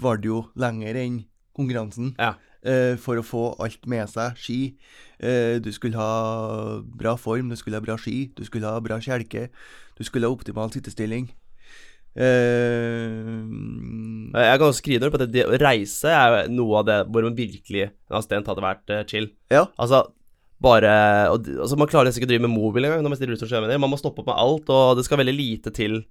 var 0.00 0.16
det 0.16 0.30
jo 0.30 0.38
lenger 0.56 0.96
enn 0.96 1.18
konkurransen 1.52 2.14
Ja. 2.16 2.30
Eh, 2.64 2.96
for 3.00 3.20
å 3.20 3.26
få 3.26 3.42
alt 3.62 3.86
med 3.90 4.08
seg. 4.12 4.38
Ski. 4.40 4.60
Eh, 5.20 5.58
du 5.62 5.70
skulle 5.72 5.98
ha 6.00 6.80
bra 6.82 7.16
form, 7.20 7.50
du 7.52 7.58
skulle 7.58 7.80
ha 7.80 7.84
bra 7.84 7.96
ski, 8.00 8.30
du 8.36 8.44
skulle 8.46 8.70
ha 8.70 8.80
bra 8.84 9.00
kjelke. 9.02 9.48
Du 9.98 10.04
skulle 10.06 10.26
ha 10.28 10.34
optimal 10.34 10.72
sittestilling. 10.72 11.30
Uh, 12.10 13.46
Jeg 14.34 14.58
kan 14.58 14.64
også 14.66 14.80
skrive 14.80 14.98
under 14.98 15.12
på 15.14 15.20
at 15.22 15.30
det, 15.30 15.44
å 15.46 15.58
reise 15.62 16.10
er 16.10 16.32
jo 16.32 16.56
noe 16.56 16.80
av 16.80 16.88
det 16.88 16.96
hvor 17.06 17.22
man 17.22 17.36
virkelig 17.36 17.84
en 17.86 18.16
assistent 18.18 18.50
hadde 18.50 18.64
vært 18.64 18.90
chill. 19.12 19.28
ja. 19.52 19.68
Altså, 19.78 20.08
bare 20.60 20.92
og, 21.32 21.46
altså, 21.48 21.76
Man 21.78 21.88
klarer 21.88 22.10
nesten 22.10 22.20
ikke 22.20 22.28
å 22.28 22.32
drive 22.34 22.46
med 22.46 22.52
mobil 22.52 22.84
engang 22.84 23.04
når 23.04 23.14
man 23.14 23.20
stiller 23.20 23.36
rullestol. 23.36 23.68
Man 23.70 23.92
må 23.92 24.00
stoppe 24.00 24.20
opp 24.22 24.28
med 24.28 24.40
alt, 24.42 24.72
og 24.74 24.98
det 24.98 25.06
skal 25.06 25.22
veldig 25.22 25.36
lite 25.36 25.72
til 25.74 26.02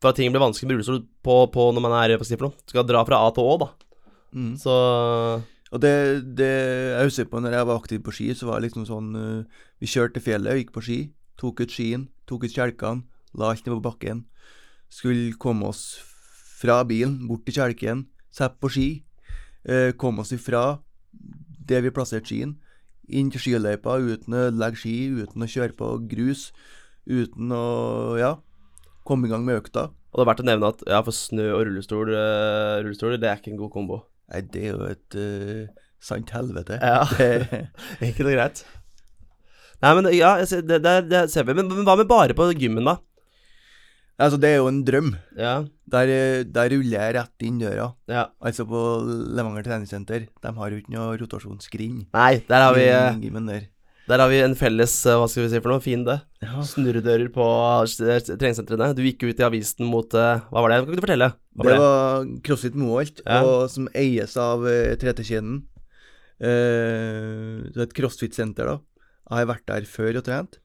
for 0.00 0.12
at 0.12 0.16
ting 0.16 0.32
blir 0.32 0.40
vanskelig 0.40 0.68
med 0.68 0.78
rullestol 0.78 1.02
på, 1.24 1.36
på 1.52 1.70
når 1.76 1.84
man 1.84 1.96
er 1.98 2.16
på. 2.16 2.52
Skal 2.70 2.86
dra 2.88 3.02
fra 3.04 3.20
A 3.26 3.32
til 3.36 3.44
Å, 3.44 3.56
da. 3.60 3.68
Mm. 4.32 4.54
Så 4.58 4.74
Og 5.70 5.78
det, 5.82 5.90
det 6.38 6.50
jeg 6.50 7.06
husker 7.06 7.30
på 7.30 7.40
når 7.42 7.54
jeg 7.54 7.66
var 7.66 7.78
aktiv 7.78 8.00
på 8.02 8.14
ski, 8.14 8.28
så 8.34 8.46
var 8.48 8.58
det 8.58 8.68
liksom 8.68 8.86
sånn 8.88 9.10
uh, 9.14 9.60
Vi 9.78 9.86
kjørte 9.90 10.18
til 10.18 10.26
fjellet, 10.26 10.58
gikk 10.58 10.72
på 10.74 10.82
ski, 10.82 10.98
tok 11.38 11.62
ut 11.62 11.70
skien, 11.70 12.08
tok 12.26 12.46
ut 12.46 12.54
kjelkene, 12.54 13.04
la 13.38 13.52
alt 13.52 13.66
ned 13.66 13.76
på 13.76 13.84
bakken. 13.84 14.24
Skulle 14.90 15.36
komme 15.38 15.70
oss 15.70 16.00
fra 16.58 16.82
bilen, 16.84 17.20
bort 17.28 17.46
til 17.46 17.60
kjelken, 17.60 18.08
sette 18.34 18.58
på 18.58 18.72
ski. 18.74 18.88
Uh, 19.62 19.94
komme 19.94 20.24
oss 20.24 20.34
ifra 20.34 20.80
det 21.70 21.84
vi 21.84 21.94
plasserte 21.94 22.32
skien, 22.32 22.56
inn 23.06 23.30
til 23.30 23.42
skiløypa 23.42 23.98
uten 24.02 24.34
å 24.34 24.44
ødelegge 24.48 24.82
ski, 24.82 24.96
uten 25.22 25.46
å 25.46 25.50
kjøre 25.50 25.76
på 25.78 25.94
grus, 26.10 26.50
uten 27.06 27.54
å 27.54 27.64
ja, 28.18 28.34
komme 29.06 29.28
i 29.28 29.32
gang 29.32 29.46
med 29.46 29.62
økta. 29.62 29.90
Og 30.10 30.18
det 30.18 30.24
er 30.24 30.30
verdt 30.32 30.42
å 30.42 30.46
nevne 30.48 30.70
at 30.74 30.80
ja, 30.90 31.00
for 31.06 31.14
snø 31.14 31.52
og 31.54 31.68
rullestol, 31.68 32.10
uh, 32.10 32.80
rullestol 32.82 33.14
det 33.14 33.30
er 33.30 33.38
ikke 33.38 33.54
en 33.54 33.60
god 33.60 33.74
kombo. 33.74 34.00
Nei, 34.30 34.40
det 34.54 34.62
er 34.62 34.74
jo 34.74 34.88
et 34.88 35.16
uh, 35.18 35.86
sant 36.00 36.30
helvete. 36.34 36.78
Ja. 36.78 37.02
Enkelt 38.06 38.28
og 38.28 38.34
greit. 38.36 38.64
Nei, 39.80 39.92
men 39.96 40.10
ja, 40.14 40.34
ser- 40.46 40.66
det, 40.66 40.82
det, 40.84 40.96
det 41.10 41.22
ser 41.32 41.46
vi. 41.48 41.56
Men, 41.56 41.70
men 41.72 41.86
hva 41.88 41.96
med 41.98 42.08
bare 42.10 42.36
på 42.36 42.50
gymmen, 42.54 42.86
da? 42.86 42.98
altså, 44.20 44.36
det 44.36 44.50
er 44.52 44.58
jo 44.60 44.68
en 44.68 44.82
drøm. 44.84 45.14
Ja. 45.38 45.54
Der, 45.90 46.10
eh, 46.12 46.42
der 46.44 46.68
ruller 46.74 46.92
jeg 46.98 47.14
rett 47.16 47.44
inn 47.48 47.58
døra. 47.62 47.86
ja. 48.12 48.26
Altså 48.44 48.66
på 48.68 48.80
Levanger 49.36 49.64
treningssenter. 49.64 50.26
De 50.44 50.52
har 50.58 50.70
jo 50.74 50.80
ikke 50.82 50.92
noe 50.92 51.16
rotasjonsskrind. 51.22 52.02
Nei, 52.12 52.32
der 52.50 52.66
har 52.66 52.76
vi 52.76 52.84
eh, 52.92 53.16
gymmen 53.24 53.48
der. 53.48 53.64
Der 54.10 54.18
har 54.18 54.26
vi 54.26 54.40
en 54.42 54.56
felles, 54.58 54.92
eh, 55.06 55.14
hva 55.14 55.28
skal 55.30 55.44
vi 55.44 55.50
si 55.52 55.60
for 55.62 55.70
noe, 55.70 55.82
fiende. 55.84 56.16
Ja. 56.42 56.64
Snurredører 56.66 57.28
på 57.30 57.44
eh, 57.46 58.22
treningssentrene. 58.26 58.88
Du 58.98 59.04
gikk 59.04 59.22
ut 59.28 59.38
i 59.38 59.44
avisen 59.46 59.86
mot 59.86 60.14
eh, 60.18 60.40
Hva 60.50 60.62
var 60.64 60.72
det? 60.72 60.78
Kan 60.88 60.96
du 60.98 61.02
fortelle? 61.04 61.28
Hva 61.54 61.62
Det 61.62 61.68
var 61.68 61.76
det? 61.76 61.84
var 61.84 62.30
CrossFit 62.48 62.78
Moholt, 62.80 63.20
Ja. 63.22 63.36
og 63.46 63.68
som 63.70 63.86
eies 63.94 64.34
av 64.40 64.64
uh, 64.66 64.96
3T-kjeden. 64.98 65.60
Uh, 66.42 67.68
det 67.70 67.76
er 67.78 67.84
et 67.86 67.94
CrossFit-senter, 67.94 68.66
da. 68.66 68.80
Jeg 69.30 69.44
har 69.44 69.50
vært 69.52 69.66
der 69.70 69.86
før 69.86 70.18
og 70.18 70.24
trent. 70.26 70.58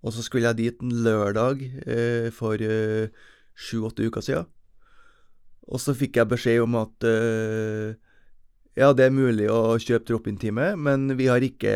Og 0.00 0.14
så 0.16 0.24
skulle 0.24 0.48
jeg 0.48 0.56
dit 0.56 0.80
en 0.80 0.94
lørdag 1.04 1.60
uh, 1.84 2.30
for 2.32 2.56
sju-åtte 3.60 4.06
uker 4.08 4.24
siden. 4.24 4.48
Og 5.68 5.82
så 5.84 5.92
fikk 5.92 6.16
jeg 6.16 6.30
beskjed 6.30 6.64
om 6.64 6.78
at 6.80 7.04
ja, 8.80 8.88
det 8.96 9.04
er 9.04 9.12
mulig 9.12 9.46
å 9.52 9.76
kjøpe 9.78 10.08
drop-in-time, 10.08 10.72
men 10.80 11.12
vi 11.18 11.28
har 11.30 11.44
ikke 11.44 11.74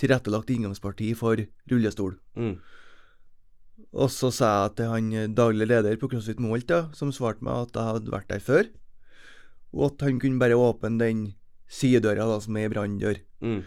tilrettelagt 0.00 0.50
inngangsparti 0.54 1.12
for 1.18 1.40
rullestol. 1.70 2.16
Mm. 2.38 2.58
Og 3.96 4.12
så 4.12 4.30
sa 4.34 4.50
jeg 4.52 4.76
til 4.78 4.92
han 4.92 5.10
eh, 5.16 5.30
daglig 5.32 5.68
leder 5.70 5.98
på 6.00 6.10
CrossFit 6.12 6.40
Moholt, 6.42 6.72
som 6.96 7.12
svarte 7.14 7.44
meg 7.46 7.68
at 7.68 7.78
jeg 7.78 7.90
hadde 7.92 8.14
vært 8.14 8.30
der 8.32 8.44
før, 8.44 8.70
og 9.76 9.90
at 9.90 10.06
han 10.06 10.20
kunne 10.20 10.40
bare 10.40 10.58
åpne 10.58 11.00
den 11.00 11.26
sidedøra 11.68 12.26
da, 12.28 12.38
som 12.40 12.56
er 12.56 12.72
branndør. 12.72 13.20
Mm. 13.44 13.62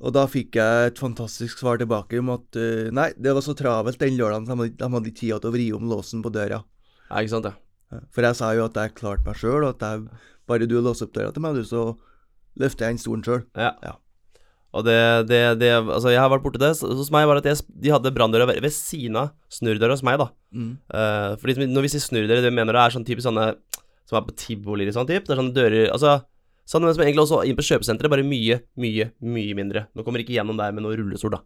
Og 0.00 0.14
da 0.16 0.24
fikk 0.30 0.56
jeg 0.56 0.90
et 0.90 1.00
fantastisk 1.00 1.60
svar 1.60 1.80
tilbake 1.80 2.20
om 2.22 2.30
at 2.32 2.56
uh, 2.56 2.88
nei, 2.94 3.10
det 3.20 3.34
var 3.36 3.44
så 3.44 3.52
travelt 3.56 4.00
den 4.00 4.16
lørdagen, 4.16 4.46
så 4.48 4.56
de 4.56 4.70
hadde, 4.80 5.10
ikke 5.10 5.18
tid 5.18 5.34
til 5.42 5.50
å 5.50 5.54
vri 5.54 5.66
om 5.76 5.90
låsen 5.90 6.22
på 6.24 6.32
døra. 6.32 6.62
Ja, 7.10 7.20
ikke 7.20 7.34
sant, 7.34 7.50
ja. 7.50 8.00
For 8.14 8.24
jeg 8.24 8.38
sa 8.38 8.52
jo 8.54 8.68
at 8.70 8.78
jeg 8.78 8.94
klarte 8.96 9.26
meg 9.26 9.36
sjøl, 9.36 9.66
og 9.66 9.74
at 9.74 9.84
jeg, 9.84 10.22
bare 10.48 10.68
du 10.70 10.78
låser 10.78 11.08
opp 11.08 11.16
døra 11.18 11.34
til 11.34 11.44
meg, 11.44 11.58
du, 11.58 11.66
så 11.68 11.82
løfter 12.62 12.86
jeg 12.86 12.96
inn 12.96 13.02
stolen 13.02 13.26
sjøl. 13.26 13.44
Ja. 13.58 13.74
Ja. 13.84 13.98
Og 14.70 14.84
det, 14.86 14.96
det, 15.26 15.40
det 15.58 15.70
Altså, 15.80 16.12
jeg 16.12 16.20
har 16.22 16.30
vært 16.30 16.44
borti 16.44 16.60
det. 16.62 16.72
Så- 16.78 16.90
Hos 16.94 17.10
meg 17.10 17.26
var 17.26 17.40
det 17.40 17.46
at 17.50 17.58
jeg, 17.58 17.66
de 17.86 17.90
hadde 17.90 18.12
branndøra 18.14 18.46
ved, 18.46 18.60
ved 18.62 18.74
siden 18.74 19.16
av 19.18 19.32
snurrdøra 19.50 19.96
hos 19.96 20.04
meg, 20.06 20.20
da. 20.22 20.28
Mm. 20.54 20.72
Uh, 20.94 21.34
fordi 21.42 21.66
når 21.66 21.86
vi 21.86 21.92
sier 21.94 22.04
snurrdører, 22.04 22.44
det 22.46 22.52
mener 22.54 22.76
det 22.76 22.84
er 22.84 22.94
sånn 22.94 23.06
type 23.08 23.24
sånne 23.24 23.54
som 24.06 24.18
er 24.18 24.26
på 24.26 24.34
tivolier 24.38 24.90
og 24.90 24.96
sånn 24.98 25.08
type. 25.10 25.26
Det 25.26 25.34
er 25.34 25.40
sånne 25.42 25.56
dører 25.56 25.90
Altså 25.94 26.20
sånn 26.70 26.86
som 26.86 27.02
egentlig 27.02 27.24
også 27.24 27.40
inn 27.48 27.56
på 27.58 27.66
kjøpesenteret, 27.66 28.10
bare 28.12 28.22
mye, 28.26 28.60
mye, 28.78 29.10
mye 29.18 29.54
mindre. 29.58 29.88
Nå 29.96 30.04
kommer 30.06 30.22
ikke 30.22 30.36
gjennom 30.36 30.58
der 30.60 30.70
med 30.76 30.84
noe 30.86 30.94
rullestol, 30.98 31.34
da. 31.34 31.42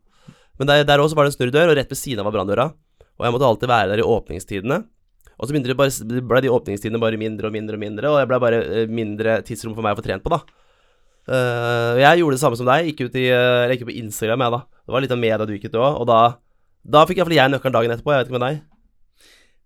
Men 0.60 0.68
der, 0.68 0.84
der 0.84 1.00
også 1.00 1.16
var 1.16 1.24
det 1.24 1.32
en 1.32 1.38
snurrdør, 1.38 1.72
og 1.72 1.78
rett 1.78 1.88
ved 1.90 1.98
siden 1.98 2.20
av 2.20 2.28
var 2.28 2.36
branndøra. 2.36 2.66
Og 3.16 3.24
jeg 3.24 3.32
måtte 3.34 3.48
alltid 3.48 3.70
være 3.70 3.88
der 3.94 4.02
i 4.02 4.06
åpningstidene. 4.06 4.82
Og 5.34 5.48
så 5.48 5.56
ble 5.56 6.42
de 6.44 6.52
åpningstidene 6.52 7.00
bare 7.02 7.18
mindre 7.18 7.48
og 7.48 7.54
mindre 7.56 7.78
og 7.78 7.82
mindre, 7.82 8.10
og 8.12 8.20
jeg 8.20 8.28
ble 8.30 8.38
bare 8.42 8.60
eh, 8.62 8.86
mindre 8.90 9.38
tidsrom 9.46 9.74
for 9.74 9.82
meg 9.86 9.96
å 9.96 9.98
få 9.98 10.04
trent 10.06 10.22
på, 10.22 10.30
da. 10.30 10.42
Eh, 11.24 12.02
jeg 12.02 12.20
gjorde 12.20 12.36
det 12.36 12.42
samme 12.42 12.58
som 12.60 12.68
deg, 12.68 12.90
gikk 12.90 13.06
ut 13.06 13.14
i, 13.16 13.28
uh, 13.32 13.64
gikk 13.72 13.84
ut 13.86 13.90
på 13.92 13.96
Instagram, 14.02 14.44
jeg, 14.44 14.52
da. 14.52 14.60
Det 14.84 14.92
var 14.92 15.04
litt 15.04 15.14
av 15.14 15.20
media 15.22 15.46
du 15.48 15.54
gikk 15.56 15.70
ut 15.70 15.78
i 15.78 15.80
òg, 15.80 15.98
og 16.02 16.06
da, 16.10 16.20
da 16.84 17.04
fikk 17.08 17.22
iallfall 17.22 17.38
jeg 17.38 17.52
nøkkelen 17.54 17.76
dagen 17.78 17.94
etterpå. 17.94 18.12
Jeg 18.12 18.20
vet 18.22 18.30
ikke 18.30 18.38
med 18.38 18.46
deg. 18.46 18.62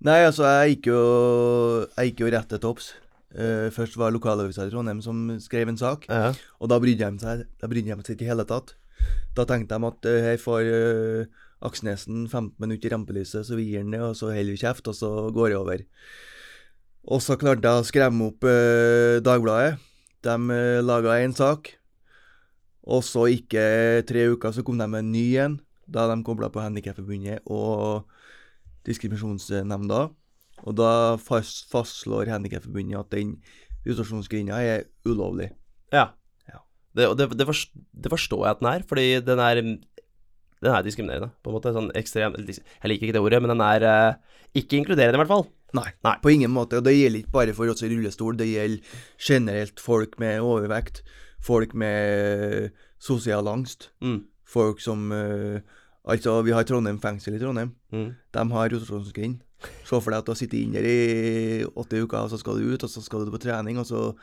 Nei, 0.07 0.19
altså, 0.29 0.47
jeg 0.47 0.77
gikk 0.77 0.91
jo, 0.93 1.01
jeg 1.97 2.13
gikk 2.13 2.23
jo 2.23 2.33
rett 2.37 2.53
til 2.53 2.63
topps. 2.63 2.93
Uh, 3.35 3.67
først 3.75 3.99
var 4.01 4.15
lokalavisa 4.15 4.65
i 4.69 4.71
Trondheim 4.73 5.03
som 5.05 5.27
skrev 5.43 5.69
en 5.69 5.77
sak, 5.81 6.07
Ja. 6.09 6.31
og 6.63 6.71
da 6.71 6.79
brydde 6.81 7.11
de 7.11 7.21
seg, 7.27 7.43
da 7.61 7.69
brydde 7.69 7.91
de 7.99 8.07
seg 8.07 8.15
ikke 8.17 8.25
i 8.29 8.31
hele 8.31 8.47
tatt. 8.49 8.73
Da 9.37 9.45
tenkte 9.47 9.75
de 9.77 9.91
at 9.91 10.09
uh, 10.09 10.21
her 10.25 10.39
får 10.41 10.71
eh, 10.71 11.27
Aksnesen 11.63 12.25
15 12.31 12.55
minutter 12.63 12.89
i 12.89 12.93
rampelyset, 12.95 13.45
så 13.47 13.59
vi 13.59 13.67
gir 13.73 13.83
den 13.83 13.93
det, 13.95 14.01
og 14.01 14.15
så 14.15 14.31
holder 14.31 14.55
vi 14.55 14.63
kjeft, 14.63 14.87
og 14.91 14.95
så 14.95 15.11
går 15.35 15.51
det 15.53 15.59
over. 15.59 15.85
Og 17.09 17.23
så 17.25 17.37
klarte 17.41 17.67
jeg 17.67 17.83
å 17.83 17.87
skremme 17.87 18.31
opp 18.31 18.47
eh, 18.47 19.19
Dagbladet. 19.27 19.79
De 20.27 20.35
uh, 20.35 20.81
laga 20.83 21.19
én 21.23 21.35
sak, 21.37 21.75
og 22.89 23.05
så 23.05 23.27
gikk 23.29 23.55
tre 24.09 24.23
uker, 24.33 24.55
så 24.55 24.65
kom 24.65 24.79
de 24.81 24.87
med 24.89 25.05
en 25.05 25.11
ny 25.13 25.27
en, 25.43 25.59
da 25.85 26.07
de 26.09 26.17
kobla 26.25 26.49
på 26.53 26.63
Handikapforbundet 26.63 27.45
og 27.45 28.09
Diskriminasjonsnemnda. 28.89 30.07
Og 30.65 30.77
da 30.77 30.91
fast, 31.21 31.67
fastslår 31.69 32.31
Handikapforbundet 32.33 32.97
at 32.99 33.13
den 33.13 33.37
utasjonsgrinda 33.85 34.59
er 34.65 34.87
ulovlig. 35.09 35.51
Ja. 35.93 36.11
Ja. 36.49 36.63
Det, 36.97 37.11
det, 37.21 37.29
det 37.39 38.13
forstår 38.13 38.47
jeg 38.47 38.57
at 38.57 38.63
den 38.63 38.71
er, 38.73 38.87
fordi 38.89 39.07
den 39.25 39.45
er 39.45 39.63
Den 40.63 40.75
er 40.75 40.83
diskriminerende, 40.83 41.31
på 41.43 41.51
en 41.53 41.55
måte. 41.59 41.73
Sånn 41.77 41.91
ekstrem 41.99 42.35
Jeg 42.35 42.91
liker 42.91 43.07
ikke 43.09 43.15
det 43.19 43.23
ordet, 43.23 43.41
men 43.45 43.53
den 43.55 43.63
er 43.63 43.85
eh, 43.87 44.15
ikke 44.59 44.81
inkluderende, 44.81 45.15
i 45.19 45.23
hvert 45.23 45.31
fall. 45.31 45.47
Nei, 45.77 45.91
Nei. 46.03 46.15
på 46.25 46.31
ingen 46.33 46.51
måte. 46.51 46.79
Og 46.81 46.85
det 46.87 46.95
gjelder 46.97 47.21
ikke 47.23 47.35
bare 47.37 47.55
for 47.55 47.69
oss 47.71 47.83
i 47.85 47.91
rullestol, 47.93 48.37
det 48.41 48.49
gjelder 48.49 48.81
generelt 49.21 49.81
folk 49.85 50.17
med 50.19 50.41
overvekt, 50.41 51.03
folk 51.45 51.75
med 51.79 52.73
sosial 52.99 53.47
angst, 53.49 53.91
Mm. 54.03 54.25
folk 54.49 54.81
som 54.81 55.13
eh, 55.13 55.61
Altså, 56.09 56.39
vi 56.43 56.55
har 56.57 56.65
Trondheim 56.65 56.97
fengsel 57.03 57.35
i 57.37 57.39
Trondheim. 57.39 57.75
Mm. 57.93 58.15
De 58.33 58.45
har 58.55 58.71
rotasjonsgrind. 58.73 59.41
Se 59.85 59.99
for 60.01 60.09
deg 60.09 60.23
at 60.23 60.25
du 60.25 60.31
har 60.33 60.39
sittet 60.41 60.63
inne 60.63 60.81
der 60.81 60.87
i 60.89 61.65
åtte 61.69 62.01
uker, 62.01 62.23
og 62.23 62.31
så 62.33 62.39
skal 62.41 62.57
du 62.57 62.71
ut, 62.73 62.83
og 62.87 62.89
så 62.89 63.03
skal 63.05 63.27
du 63.27 63.31
på 63.35 63.41
trening, 63.43 63.77
og 63.77 63.85
så 63.85 64.15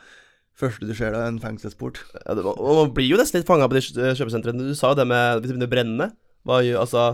første 0.58 0.88
du 0.88 0.94
ser 0.96 1.12
da, 1.14 1.20
er 1.26 1.30
en 1.30 1.38
fengselsport. 1.38 2.00
Ja, 2.24 2.34
det, 2.34 2.42
og 2.42 2.58
man 2.80 2.90
blir 2.96 3.06
jo 3.12 3.20
nesten 3.20 3.38
litt 3.38 3.46
fanga 3.46 3.68
på 3.70 3.76
de 3.78 3.84
kjøpesentrene. 3.86 4.66
Du 4.66 4.74
sa 4.74 4.90
jo 4.94 4.98
det 4.98 5.06
med 5.06 5.44
hvis 5.44 5.52
det 5.52 5.58
begynner 5.60 5.70
å 5.70 5.74
brenne. 5.76 6.08
Hva 6.46 6.60
gjør 6.62 6.82
Altså 6.84 7.04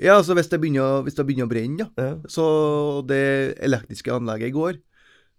Ja, 0.00 0.16
altså 0.18 0.34
hvis 0.34 0.48
det 0.50 0.58
begynner, 0.62 1.02
hvis 1.06 1.14
det 1.18 1.26
begynner 1.28 1.46
å 1.46 1.52
brenne, 1.52 1.84
da, 1.94 2.02
Ja. 2.02 2.14
så 2.26 2.44
det 3.06 3.58
elektriske 3.62 4.10
anlegget 4.10 4.54
går, 4.56 4.78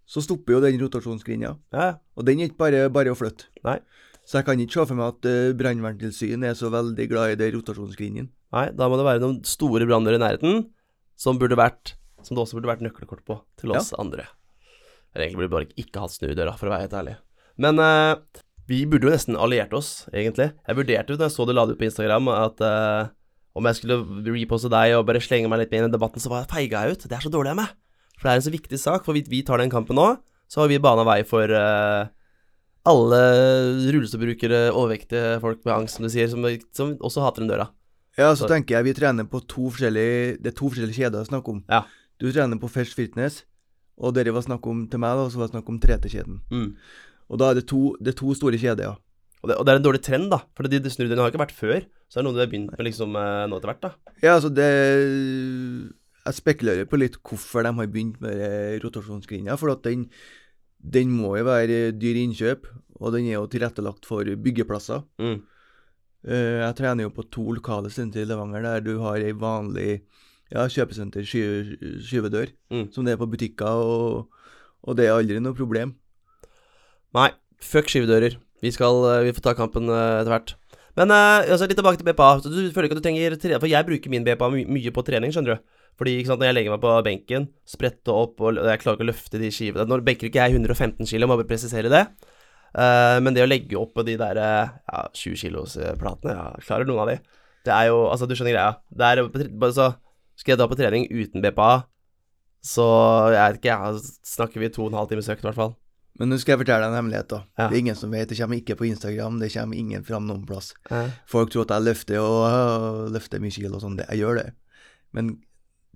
så 0.06 0.22
stopper 0.24 0.54
jo 0.54 0.62
den 0.62 0.80
rotasjonsgrinda. 0.80 1.58
ja. 1.74 1.88
Og 2.16 2.26
den 2.26 2.40
er 2.40 2.50
ikke 2.50 2.62
bare, 2.62 2.90
bare 2.94 3.12
å 3.12 3.18
flytte. 3.18 3.50
Nei. 3.66 3.80
Så 4.24 4.38
jeg 4.40 4.46
kan 4.46 4.60
ikke 4.62 4.78
se 4.78 4.86
for 4.88 4.96
meg 4.96 5.10
at 5.18 5.26
uh, 5.28 5.54
brannverntilsynet 5.58 6.52
er 6.52 6.56
så 6.56 6.70
veldig 6.72 7.08
glad 7.12 7.34
i 7.34 7.40
den 7.42 7.58
rotasjonsgrinden. 7.58 8.30
Nei, 8.54 8.70
da 8.72 8.88
må 8.88 8.96
det 9.00 9.08
være 9.08 9.24
noen 9.24 9.42
store 9.44 9.88
branner 9.90 10.16
i 10.16 10.22
nærheten 10.22 10.70
som 11.20 11.40
vært 11.40 11.96
Som 12.24 12.38
det 12.38 12.46
også 12.46 12.56
burde 12.56 12.70
vært 12.70 12.86
nøkkelkort 12.86 13.26
på 13.28 13.42
til 13.60 13.74
oss 13.76 13.92
andre. 14.00 14.30
Eller 15.12 15.26
egentlig 15.28 15.50
burde 15.50 15.56
bare 15.58 15.76
ikke 15.76 16.00
hatt 16.00 16.14
snu 16.14 16.30
i 16.30 16.38
døra, 16.38 16.56
for 16.56 16.70
å 16.70 16.72
være 16.72 16.86
helt 16.86 16.96
ærlig. 17.02 17.18
Men 17.60 17.82
uh, 17.84 18.16
vi 18.70 18.86
burde 18.88 19.10
jo 19.10 19.12
nesten 19.12 19.36
alliert 19.36 19.74
oss, 19.76 20.06
egentlig. 20.14 20.54
Jeg 20.56 20.78
vurderte 20.80 21.12
jo 21.12 21.20
da 21.20 21.28
jeg 21.28 21.36
så 21.36 21.46
det 21.50 21.56
la 21.58 21.66
det 21.68 21.76
ut 21.76 21.82
på 21.82 21.88
Instagram, 21.90 22.30
at 22.32 22.64
eh, 22.64 23.12
om 23.54 23.66
jeg 23.70 23.78
skulle 23.78 24.00
reposte 24.34 24.70
deg 24.74 24.96
og 24.98 25.06
bare 25.06 25.22
slenge 25.22 25.50
meg 25.52 25.60
litt 25.62 25.72
mer 25.72 25.84
inn 25.86 25.92
i 25.92 25.94
debatten, 25.94 26.22
så 26.24 26.30
var 26.32 26.44
jeg 26.44 26.52
feiga 26.54 26.84
jeg 26.88 26.98
ut. 26.98 27.08
Det 27.10 27.18
er 27.18 27.22
så 27.26 27.30
dårlig 27.34 27.52
av 27.54 27.60
meg. 27.62 27.74
For 28.18 28.26
det 28.28 28.32
er 28.32 28.40
en 28.42 28.46
så 28.48 28.54
viktig 28.54 28.80
sak. 28.82 29.06
For 29.06 29.14
hvis 29.14 29.30
vi 29.30 29.44
tar 29.46 29.62
den 29.62 29.70
kampen 29.74 29.96
nå, 30.00 30.08
så 30.50 30.64
har 30.64 30.72
vi 30.72 30.80
bana 30.82 31.04
vei 31.06 31.20
for 31.28 31.50
uh, 31.54 32.08
alle 32.90 33.22
rullestolbrukere, 33.94 34.72
overvektige 34.74 35.40
folk 35.44 35.62
med 35.66 35.74
angst, 35.76 35.98
som 35.98 36.06
du 36.08 36.12
sier, 36.12 36.28
som, 36.32 36.44
som 36.76 36.96
også 37.00 37.24
hater 37.24 37.44
den 37.46 37.52
døra. 37.54 37.70
Ja, 38.18 38.32
så 38.36 38.46
Så- 38.46 38.50
tenker 38.52 38.76
jeg 38.78 38.84
vi 38.86 38.94
trener 38.94 39.26
på 39.26 39.40
to 39.50 39.70
forskjellige 39.74 40.38
Det 40.42 40.52
er 40.54 40.58
to 40.58 40.70
forskjellige 40.70 41.00
kjeder 41.00 41.24
å 41.24 41.30
snakke 41.30 41.50
om. 41.50 41.64
Ja. 41.70 41.84
Du 42.20 42.32
trener 42.32 42.60
på 42.62 42.70
First 42.70 42.94
Fitness, 42.94 43.44
og 43.98 44.14
dere 44.14 44.34
var 44.34 44.42
snakk 44.46 44.66
om 44.68 44.88
til 44.88 45.00
meg, 45.00 45.16
da, 45.18 45.24
og 45.26 45.32
så 45.32 45.38
var 45.42 45.48
det 45.48 45.56
snakk 45.56 45.70
om 45.70 45.80
3T-kjeden. 45.80 46.42
Mm. 46.52 46.76
Og 47.30 47.40
da 47.40 47.50
er 47.50 47.54
det 47.56 47.68
to, 47.68 47.96
det 48.02 48.14
er 48.14 48.20
to 48.20 48.34
store 48.38 48.58
kjeder, 48.58 48.84
ja. 48.84 48.96
Og 49.44 49.50
det, 49.52 49.58
og 49.60 49.66
det 49.68 49.74
er 49.74 49.80
en 49.82 49.86
dårlig 49.86 50.00
trend, 50.06 50.30
da. 50.32 50.40
For 50.56 50.64
de, 50.72 50.80
de 50.80 50.92
snurrene 50.94 51.20
har 51.20 51.32
ikke 51.34 51.42
vært 51.44 51.56
før. 51.58 51.82
Så 52.08 52.16
det 52.16 52.22
er 52.22 52.26
noe 52.30 52.36
du 52.38 52.40
har 52.44 52.48
begynt 52.52 52.72
med 52.78 52.86
liksom 52.88 53.16
eh, 53.20 53.42
nå 53.52 53.58
etter 53.60 53.72
hvert, 53.74 53.82
da. 53.84 54.14
Ja, 54.24 54.38
altså 54.38 54.52
det 54.56 54.70
Jeg 56.24 56.38
spekulerer 56.38 56.88
på 56.88 57.00
litt 57.02 57.18
hvorfor 57.20 57.66
de 57.68 57.74
har 57.76 57.90
begynt 57.92 58.22
med 58.24 58.80
rotasjonsgrinda. 58.86 59.58
For 59.60 59.74
at 59.74 59.84
den, 59.84 60.06
den 60.80 61.12
må 61.12 61.34
jo 61.40 61.48
være 61.50 61.80
dyr 62.00 62.20
i 62.22 62.24
innkjøp, 62.30 62.70
og 63.02 63.12
den 63.18 63.28
er 63.28 63.36
jo 63.42 63.50
tilrettelagt 63.52 64.08
for 64.08 64.24
byggeplasser. 64.46 65.04
Mm. 65.20 65.42
Eh, 66.24 66.60
jeg 66.64 66.78
trener 66.80 67.04
jo 67.10 67.12
på 67.18 67.26
to 67.34 67.50
lokale 67.58 67.92
sentre 67.92 68.24
i 68.24 68.30
Levanger, 68.30 68.64
der 68.64 68.86
du 68.86 68.94
har 69.04 69.20
ei 69.20 69.34
vanlig 69.36 69.98
ja, 70.54 70.64
kjøpesenter, 70.72 71.26
sky, 71.28 71.44
skyvedør, 72.06 72.54
Mm. 72.72 72.88
som 72.94 73.04
det 73.04 73.16
er 73.18 73.20
på 73.20 73.28
butikker, 73.28 73.68
og, 73.84 74.30
og 74.88 74.96
det 74.96 75.10
er 75.10 75.18
aldri 75.18 75.42
noe 75.44 75.58
problem. 75.58 75.96
Nei, 77.14 77.32
fuck 77.60 77.92
skyvedører. 77.92 78.38
Vi 78.64 78.72
skal 78.72 79.04
eh, 79.12 79.24
Vi 79.28 79.36
får 79.36 79.48
ta 79.50 79.56
kampen 79.58 79.92
eh, 79.92 80.20
etter 80.22 80.34
hvert. 80.34 80.56
Men 81.00 81.12
eh, 81.12 81.52
altså, 81.52 81.68
litt 81.68 81.80
tilbake 81.80 82.00
til 82.00 82.08
BPA. 82.10 82.30
Så 82.44 82.52
du 82.52 82.60
føler 82.74 82.88
ikke 82.88 82.98
at 82.98 83.02
du 83.02 83.08
trenger 83.08 83.38
tre 83.42 83.60
For 83.60 83.72
jeg 83.72 83.88
bruker 83.88 84.14
min 84.14 84.26
BPA 84.28 84.50
my 84.54 84.66
mye 84.78 84.94
på 84.96 85.06
trening, 85.08 85.34
skjønner 85.36 85.58
du. 85.58 85.80
Fordi 86.00 86.16
sant, 86.26 86.42
når 86.42 86.50
jeg 86.50 86.58
legger 86.58 86.74
meg 86.74 86.82
på 86.82 86.94
benken, 87.06 87.50
spretter 87.70 88.16
opp, 88.18 88.40
og 88.42 88.58
jeg 88.58 88.82
klarer 88.82 88.98
ikke 88.98 89.06
å 89.06 89.10
løfte 89.12 89.38
de 89.38 89.52
skivene 89.54 89.86
Nå 89.86 90.00
benker 90.02 90.26
ikke 90.26 90.42
jeg 90.42 90.56
115 90.58 91.06
kilo, 91.06 91.28
må 91.30 91.38
bare 91.38 91.50
presisere 91.52 91.92
det. 91.92 92.08
Uh, 92.74 93.22
men 93.22 93.36
det 93.36 93.44
å 93.44 93.50
legge 93.50 93.78
opp 93.78 94.00
de 94.02 94.16
der 94.18 94.40
ja, 94.42 95.04
20 95.14 95.38
kilos 95.38 95.76
eh, 95.78 95.92
platene, 96.00 96.34
ja, 96.34 96.48
jeg 96.58 96.66
klarer 96.66 96.90
noen 96.90 97.04
av 97.04 97.12
de. 97.12 97.20
Det 97.68 97.76
er 97.76 97.92
jo 97.92 98.00
Altså, 98.08 98.26
du 98.26 98.34
skjønner 98.34 98.56
greia. 98.56 98.72
Det 98.90 99.06
er 99.06 99.22
bare 99.62 99.76
så 99.78 99.92
Skal 100.34 100.56
jeg 100.56 100.64
da 100.64 100.66
på 100.72 100.80
trening 100.80 101.06
uten 101.14 101.46
BPA, 101.46 101.86
så 102.66 102.88
jeg 103.30 103.38
vet 103.38 103.60
ikke, 103.60 103.76
ja, 103.76 103.94
snakker 104.26 104.64
vi 104.64 104.72
to 104.74 104.88
og 104.88 104.90
en 104.90 104.98
halv 104.98 105.12
times 105.12 105.30
økt, 105.30 105.44
i 105.44 105.50
hvert 105.52 105.60
fall. 105.60 105.76
Men 106.20 106.30
nå 106.30 106.38
skal 106.38 106.54
jeg 106.54 106.60
fortelle 106.62 106.86
deg 106.86 106.92
en 106.94 106.98
hemmelighet. 107.00 107.28
da. 107.32 107.40
Ja. 107.58 107.68
Det 107.70 107.76
er 107.78 107.80
ingen 107.82 107.96
som 107.98 108.12
vet. 108.14 108.30
Det 108.30 108.38
kommer 108.38 108.60
ikke 108.62 108.76
på 108.78 108.86
Instagram, 108.86 109.40
det 109.42 109.52
kommer 109.54 109.76
ingen 109.80 110.04
fram 110.06 110.28
noen 110.30 110.44
plass. 110.46 110.74
Ja. 110.92 111.08
Folk 111.30 111.50
tror 111.54 111.66
at 111.66 111.74
jeg 111.74 111.88
løfter 111.88 112.20
og 112.22 112.44
øh, 112.50 113.12
løfter 113.16 113.42
mye 113.42 113.52
kilo 113.56 113.76
og 113.80 113.82
sånn. 113.82 113.98
Jeg 114.04 114.20
gjør 114.22 114.38
det. 114.44 114.50
Men 115.14 115.40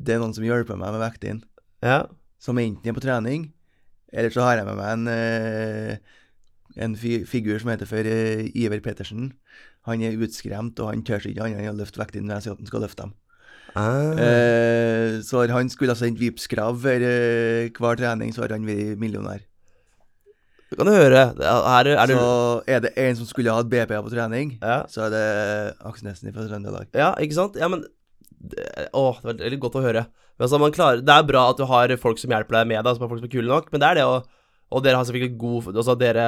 det 0.01 0.15
er 0.15 0.21
noen 0.23 0.33
som 0.33 0.45
hjelper 0.45 0.77
meg 0.77 0.93
med 0.95 1.01
vekten, 1.05 1.43
Ja. 1.85 1.99
som 2.41 2.57
enten 2.57 2.89
er 2.89 2.93
på 2.97 3.01
trening, 3.05 3.51
eller 4.13 4.29
så 4.33 4.41
har 4.45 4.57
jeg 4.57 4.65
med 4.65 4.77
meg 4.77 4.89
en, 4.93 5.07
eh, 5.07 5.97
en 6.77 6.95
fi 6.95 7.23
figur 7.25 7.59
som 7.61 7.69
heter 7.73 7.89
for 7.89 8.05
eh, 8.05 8.49
Iver 8.57 8.81
Pettersen. 8.81 9.31
Han 9.89 10.01
er 10.01 10.17
utskremt, 10.17 10.79
og 10.81 10.91
han 10.93 11.01
tør 11.05 11.25
ikke 11.29 11.45
annet 11.45 11.61
enn 11.61 11.73
å 11.75 11.79
løfte 11.79 12.01
vekten 12.01 12.25
når 12.27 12.37
jeg 12.41 12.43
sier 12.47 12.57
at 12.57 12.61
han 12.65 12.69
skal 12.73 12.81
løfte 12.85 13.05
dem. 13.05 13.13
Ah. 13.77 14.17
Eh, 14.17 15.21
så 15.25 15.45
han 15.49 15.69
skulle 15.69 15.93
ha 15.93 15.99
sendt 15.99 16.19
Vipps-krav 16.21 16.81
hver 16.81 17.97
trening, 18.01 18.33
så 18.33 18.43
har 18.45 18.53
han 18.55 18.65
vært 18.65 18.97
millionær. 19.01 19.45
Du 20.67 20.75
kan 20.75 20.89
høre. 20.91 21.21
Her 21.39 21.87
Er, 21.87 22.07
det 22.09 22.15
Så 22.17 22.63
er 22.67 22.81
det 22.83 22.93
en 22.99 23.19
som 23.19 23.27
skulle 23.29 23.53
hatt 23.55 23.69
BPA 23.71 24.01
på 24.03 24.11
trening, 24.11 24.57
ja. 24.61 24.81
så 24.91 25.05
er 25.07 25.13
det 25.13 25.25
Aksnesen 25.87 26.33
fra 26.35 26.47
Trøndelag. 26.47 26.89
ja, 26.93 27.13
ikke 27.23 27.37
sant? 27.37 27.55
Ja, 27.59 27.69
men 27.71 27.85
Å, 28.93 29.03
det 29.17 29.23
var 29.23 29.37
veldig 29.39 29.59
godt 29.63 29.77
å 29.79 29.85
høre. 29.85 30.03
Men 30.37 30.45
altså, 30.45 30.59
man 30.61 30.73
klarer 30.75 30.99
Det 31.01 31.13
er 31.13 31.23
bra 31.25 31.47
at 31.49 31.57
du 31.57 31.65
har 31.65 31.93
folk 31.97 32.19
som 32.21 32.33
hjelper 32.33 32.59
deg 32.59 32.67
med 32.69 32.83
deg, 32.85 32.97
som 32.97 33.05
er 33.05 33.09
folk 33.09 33.23
som 33.23 33.29
er 33.29 33.33
kule 33.33 33.49
nok, 33.49 33.71
men 33.71 33.81
det 33.81 33.87
er 33.89 33.99
det 34.01 34.09
å 34.09 34.17
Og 34.75 34.83
dere 34.83 34.99
har 34.99 35.07
selvfølgelig 35.07 35.37
god 35.41 35.71
Altså, 35.73 35.95
dere 35.97 36.27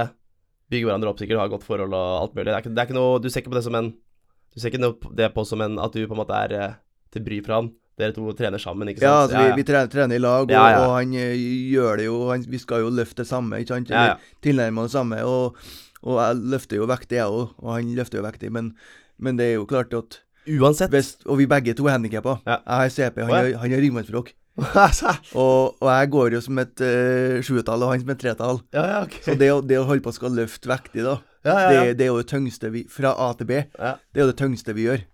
bygger 0.70 0.90
hverandre 0.90 1.12
opp 1.12 1.20
sikkert 1.22 1.42
har 1.42 1.52
godt 1.52 1.66
forhold 1.66 1.94
og 1.98 2.10
alt 2.24 2.36
mulig. 2.38 2.48
Det 2.50 2.56
er 2.56 2.64
ikke, 2.64 2.74
det 2.74 2.82
er 2.82 2.90
ikke 2.90 2.98
noe 2.98 3.20
Du 3.22 3.30
ser 3.30 3.44
ikke 3.44 3.54
på 3.54 3.60
det 3.60 3.66
som 3.68 3.78
en 3.78 3.92
Du 3.92 4.62
ser 4.62 4.72
ikke 4.72 4.94
det 5.20 5.30
på 5.36 5.46
som 5.46 5.62
en 5.66 5.78
At 5.82 5.94
du 5.94 6.02
på 6.06 6.16
en 6.16 6.22
måte 6.24 6.38
er 6.38 6.56
eh, 6.58 6.78
til 7.14 7.26
bry 7.26 7.40
for 7.42 7.56
han. 7.58 7.72
Dere 8.00 8.16
to 8.16 8.32
trener 8.38 8.62
sammen, 8.62 8.88
ikke 8.92 9.02
sant? 9.02 9.10
Ja, 9.10 9.16
altså, 9.26 9.42
vi, 9.44 9.60
vi 9.60 9.68
trener, 9.68 9.92
trener 9.92 10.16
i 10.16 10.24
lag, 10.24 10.48
og, 10.48 10.56
og 10.56 10.96
han 10.96 11.12
eh, 11.20 11.36
gjør 11.74 12.00
det 12.00 12.08
jo 12.08 12.22
han, 12.30 12.46
Vi 12.48 12.62
skal 12.62 12.86
jo 12.86 12.94
løfte 12.96 13.26
det 13.26 13.28
samme, 13.28 13.60
ikke 13.60 13.76
sant? 13.76 13.92
Ja, 13.92 14.16
tilnærme 14.46 14.88
det 14.88 14.96
samme. 14.96 15.20
Og, 15.28 15.60
og 16.06 16.24
jeg 16.24 16.40
løfter 16.56 16.80
jo 16.80 16.88
vektig, 16.90 17.20
jeg 17.20 17.28
òg, 17.28 17.54
og 17.60 17.76
han 17.76 17.94
løfter 17.98 18.22
jo 18.22 18.26
vektig. 18.26 18.54
Men, 18.56 18.72
men 19.20 19.40
det 19.40 19.52
er 19.52 19.56
jo 19.58 19.68
klart 19.70 19.94
at 19.98 20.22
Uansett. 20.50 20.90
hvis 20.94 21.18
Og 21.28 21.42
vi 21.42 21.46
begge 21.50 21.76
to 21.78 21.86
er 21.90 21.98
handikappa. 21.98 22.40
Ja. 22.48 22.62
Jeg 22.64 22.76
har 22.82 22.94
CP, 22.96 23.20
han, 23.28 23.36
har, 23.36 23.50
han 23.62 23.76
har 23.76 24.36
og, 25.40 25.76
og, 25.80 25.88
jeg 25.88 26.10
går 26.12 26.34
jo 26.36 26.42
som 26.44 26.58
et 26.60 26.82
uh, 26.84 27.40
sjuetall, 27.46 27.86
og 27.86 27.94
han 27.94 28.02
som 28.02 28.10
et 28.12 28.20
tretall. 28.20 28.60
Ja, 28.76 28.84
ja, 28.84 28.98
okay. 29.06 29.22
Så 29.24 29.36
det, 29.40 29.52
det, 29.70 29.78
å 29.80 29.86
holde 29.88 30.04
på 30.04 30.12
å 30.12 30.16
skal 30.16 30.36
løfte 30.36 30.72
vektig, 30.72 31.06
da, 31.06 31.16
ja, 31.48 31.54
ja, 31.56 31.70
det, 31.72 31.94
det, 32.00 32.08
er 32.08 32.12
jo 32.12 32.18
det 32.20 32.28
tyngste 32.28 32.68
vi 32.74 32.82
Fra 32.92 33.14
A 33.16 33.30
til 33.40 33.48
B. 33.48 33.62
Det 33.72 34.20
er 34.20 34.26
jo 34.26 34.32
det 34.34 34.36
tyngste 34.42 34.76
vi 34.76 34.90
gjør. 34.90 35.06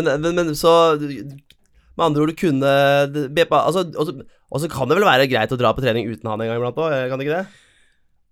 Men, 0.00 0.24
men, 0.24 0.38
men 0.38 0.54
så 0.58 0.72
Med 0.98 2.04
andre 2.06 2.24
ord, 2.24 2.32
du 2.32 2.38
kunne 2.38 2.74
Bepa 3.36 3.64
altså, 3.68 3.84
Og 3.92 4.62
så 4.62 4.70
kan 4.72 4.90
det 4.90 4.98
vel 4.98 5.08
være 5.08 5.28
greit 5.30 5.52
å 5.52 5.58
dra 5.60 5.74
på 5.76 5.84
trening 5.84 6.08
uten 6.10 6.30
han 6.30 6.40
en 6.40 6.50
gang 6.50 6.58
iblant 6.58 6.80
òg, 6.80 6.96
kan 7.10 7.20
det 7.20 7.28
ikke 7.28 7.42
det? 7.42 7.66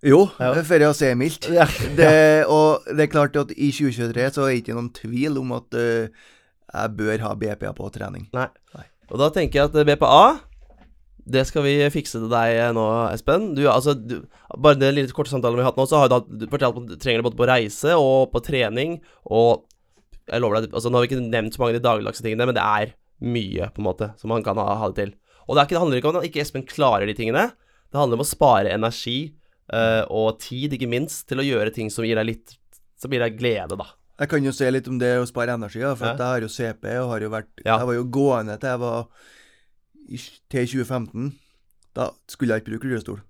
Jo, 0.06 0.24
ja. 0.38 0.52
for 0.68 0.84
å 0.86 0.92
si 0.94 1.08
mildt. 1.18 1.48
Ja. 1.50 1.66
Det, 1.98 2.10
og 2.46 2.86
det 2.86 3.08
er 3.08 3.10
klart 3.10 3.38
at 3.40 3.50
i 3.54 3.72
2023 3.74 4.28
så 4.36 4.44
er 4.44 4.52
det 4.52 4.60
ikke 4.60 4.76
noen 4.76 4.92
tvil 4.94 5.40
om 5.40 5.56
at 5.56 5.74
uh, 5.74 6.28
jeg 6.68 6.92
bør 6.98 7.24
ha 7.24 7.32
BPA 7.38 7.72
på 7.74 7.90
trening. 7.94 8.28
Nei. 8.36 8.46
Nei. 8.76 8.86
Og 9.08 9.18
da 9.22 9.30
tenker 9.34 9.62
jeg 9.62 9.70
at 9.70 9.88
BPA 9.88 10.20
det 11.28 11.42
skal 11.44 11.64
vi 11.66 11.74
fikse 11.92 12.16
til 12.22 12.30
deg 12.32 12.72
nå, 12.76 12.84
Espen. 13.12 13.50
Du, 13.56 13.66
altså, 13.68 13.92
du, 13.92 14.22
bare 14.56 14.78
den 14.80 14.94
lille 14.96 15.12
korte 15.12 15.32
samtalen 15.32 15.58
vi 15.58 15.64
har 15.64 15.72
hatt 15.72 15.80
nå, 15.80 15.84
så 15.88 16.00
har 16.00 16.08
du 16.08 16.46
fortalt 16.48 16.78
at 16.80 16.86
du 16.88 16.94
trenger 16.96 17.20
det 17.20 17.26
både 17.26 17.40
på 17.40 17.48
reise 17.50 17.96
og 18.00 18.30
på 18.32 18.40
trening. 18.46 18.96
Og 19.28 19.66
jeg 20.28 20.42
lover 20.44 20.60
deg, 20.60 20.74
altså, 20.74 20.90
nå 20.90 20.98
har 20.98 21.06
vi 21.06 21.10
ikke 21.10 21.24
nevnt 21.24 21.56
så 21.56 21.62
mange 21.62 21.74
av 21.74 21.78
de 21.78 21.86
dagligdagse 21.86 22.24
tingene, 22.24 22.48
men 22.48 22.56
det 22.56 22.64
er 22.64 22.92
mye, 23.18 23.70
på 23.74 23.82
en 23.82 23.88
måte, 23.88 24.10
som 24.20 24.32
man 24.32 24.44
kan 24.46 24.60
ha, 24.60 24.66
ha 24.80 24.90
det 24.92 25.00
til. 25.00 25.14
Og 25.48 25.56
det, 25.56 25.64
ikke, 25.64 25.74
det, 25.74 25.82
handler 25.82 26.00
ikke 26.00 26.10
om 26.10 26.20
at 26.20 26.28
ikke 26.28 26.42
Espen 26.44 26.66
klarer 26.68 27.08
de 27.08 27.16
tingene. 27.16 27.48
Det 27.88 27.98
handler 27.98 28.20
om 28.20 28.24
å 28.24 28.28
spare 28.28 28.74
energi 28.74 29.18
uh, 29.72 30.04
og 30.12 30.38
tid, 30.44 30.76
ikke 30.76 30.90
minst, 30.90 31.24
til 31.30 31.40
å 31.40 31.46
gjøre 31.46 31.72
ting 31.74 31.88
som 31.92 32.06
gir 32.06 32.20
deg 32.20 32.28
litt 32.34 32.58
Som 33.00 33.14
gir 33.14 33.22
deg 33.22 33.38
glede, 33.38 33.78
da. 33.78 33.88
Jeg 34.18 34.32
kan 34.32 34.42
jo 34.42 34.52
se 34.54 34.68
litt 34.70 34.88
om 34.90 34.98
det 34.98 35.12
å 35.20 35.26
spare 35.30 35.54
energi, 35.54 35.80
da, 35.84 35.94
for 35.96 36.10
ja. 36.10 36.16
jeg 36.18 36.34
har 36.34 36.44
jo 36.44 36.50
CP 36.50 36.86
og 36.98 37.12
har 37.12 37.22
jo 37.22 37.32
vært 37.32 37.50
ja. 37.62 37.76
Jeg 37.76 37.88
var 37.90 37.96
jo 37.96 38.06
gående 38.18 38.56
til 38.58 38.72
jeg 38.72 38.82
var 38.82 39.04
til 40.08 40.70
2015, 40.72 41.28
da 41.94 42.08
skulle 42.30 42.56
jeg 42.56 42.64
ikke 42.64 42.72
bruke 42.72 42.88
rullestol. 42.88 43.20